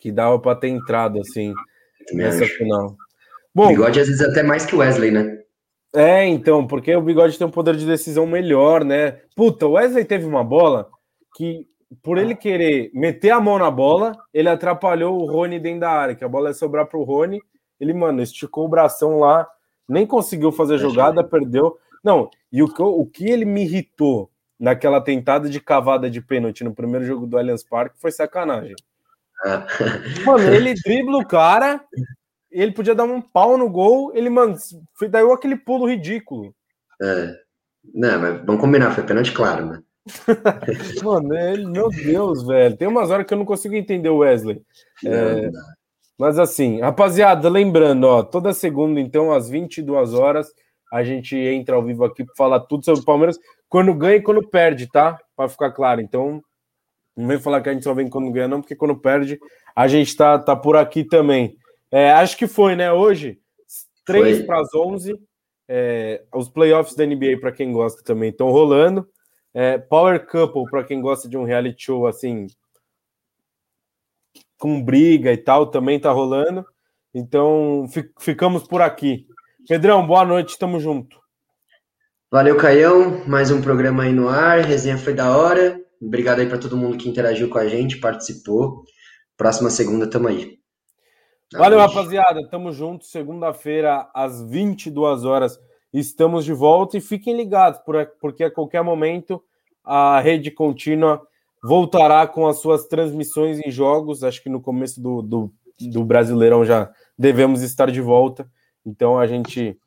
[0.00, 1.54] que dava pra ter entrado, assim
[2.12, 2.56] nessa acho.
[2.56, 2.96] final.
[3.54, 5.38] Bom, o bigode às vezes até mais que o Wesley, né?
[5.94, 9.20] É, então, porque o bigode tem um poder de decisão melhor, né?
[9.36, 10.88] Puta, o Wesley teve uma bola
[11.36, 11.66] que,
[12.02, 16.14] por ele querer meter a mão na bola, ele atrapalhou o Rony dentro da área,
[16.14, 17.40] que a bola ia sobrar pro Rony.
[17.80, 19.48] Ele, mano, esticou o bração lá,
[19.88, 21.78] nem conseguiu fazer a jogada, perdeu.
[22.02, 26.62] Não, e o que, o que ele me irritou naquela tentada de cavada de pênalti
[26.62, 28.76] no primeiro jogo do Allianz Parque foi sacanagem.
[30.24, 31.82] Mano, ele dribla o cara,
[32.50, 34.56] ele podia dar um pau no gol, ele, mano,
[35.08, 36.54] daí aquele pulo ridículo.
[37.02, 37.34] É.
[37.94, 39.82] Não, mas vamos combinar, foi pênalti claro, né?
[41.04, 42.76] mano, ele, meu Deus, velho.
[42.76, 44.62] Tem umas horas que eu não consigo entender o Wesley.
[45.04, 45.50] É,
[46.18, 50.48] mas assim, rapaziada, lembrando, ó, toda segunda, então, às 22 horas,
[50.92, 53.38] a gente entra ao vivo aqui para falar tudo sobre o Palmeiras,
[53.68, 55.18] quando ganha e quando perde, tá?
[55.36, 56.00] Para ficar claro.
[56.00, 56.42] Então,
[57.16, 59.38] não vem falar que a gente só vem quando ganha, não, porque quando perde,
[59.74, 61.56] a gente tá, tá por aqui também.
[61.90, 62.92] É, acho que foi, né?
[62.92, 63.38] Hoje,
[64.04, 65.14] 3 para as 11.
[65.68, 69.08] É, os playoffs da NBA, para quem gosta, também estão rolando.
[69.52, 72.46] É, Power Couple, para quem gosta de um reality show assim,
[74.56, 76.64] com briga e tal, também tá rolando.
[77.12, 77.86] Então,
[78.18, 79.26] ficamos por aqui.
[79.66, 81.18] Pedrão, boa noite, tamo junto.
[82.30, 83.26] Valeu, Caião.
[83.26, 84.60] Mais um programa aí no ar.
[84.60, 85.80] A resenha foi da hora.
[86.00, 88.84] Obrigado aí para todo mundo que interagiu com a gente, participou.
[89.36, 90.60] Próxima segunda, tamo aí.
[91.52, 92.48] Valeu, rapaziada.
[92.48, 93.04] Tamo junto.
[93.04, 95.58] Segunda-feira, às 22 horas,
[95.92, 96.96] estamos de volta.
[96.96, 97.80] E fiquem ligados,
[98.20, 99.42] porque a qualquer momento
[99.84, 101.26] a rede contínua
[101.62, 104.24] voltará com as suas transmissões em jogos.
[104.24, 108.50] Acho que no começo do, do, do Brasileirão já devemos estar de volta.
[108.84, 109.78] Então a gente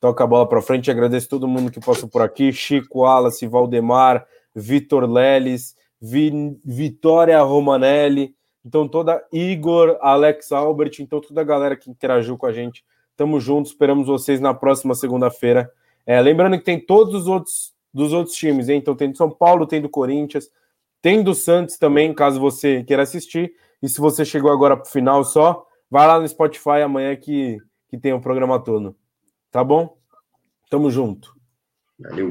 [0.00, 0.90] toca a bola para frente.
[0.90, 8.34] Agradeço todo mundo que passou por aqui: Chico, Wallace, Valdemar, Vitor Leles, Vi, Vitória Romanelli.
[8.64, 12.84] Então, toda Igor, Alex Albert, então toda a galera que interagiu com a gente.
[13.16, 15.70] Tamo junto, esperamos vocês na próxima segunda-feira.
[16.04, 18.78] É, lembrando que tem todos os outros dos outros times, hein?
[18.78, 20.50] Então tem do São Paulo, tem do Corinthians,
[21.00, 23.54] tem do Santos também, caso você queira assistir.
[23.82, 27.58] E se você chegou agora pro final só, vai lá no Spotify amanhã que,
[27.88, 28.94] que tem o programa todo.
[29.50, 29.96] Tá bom?
[30.68, 31.34] Tamo junto.
[31.98, 32.24] Valeu.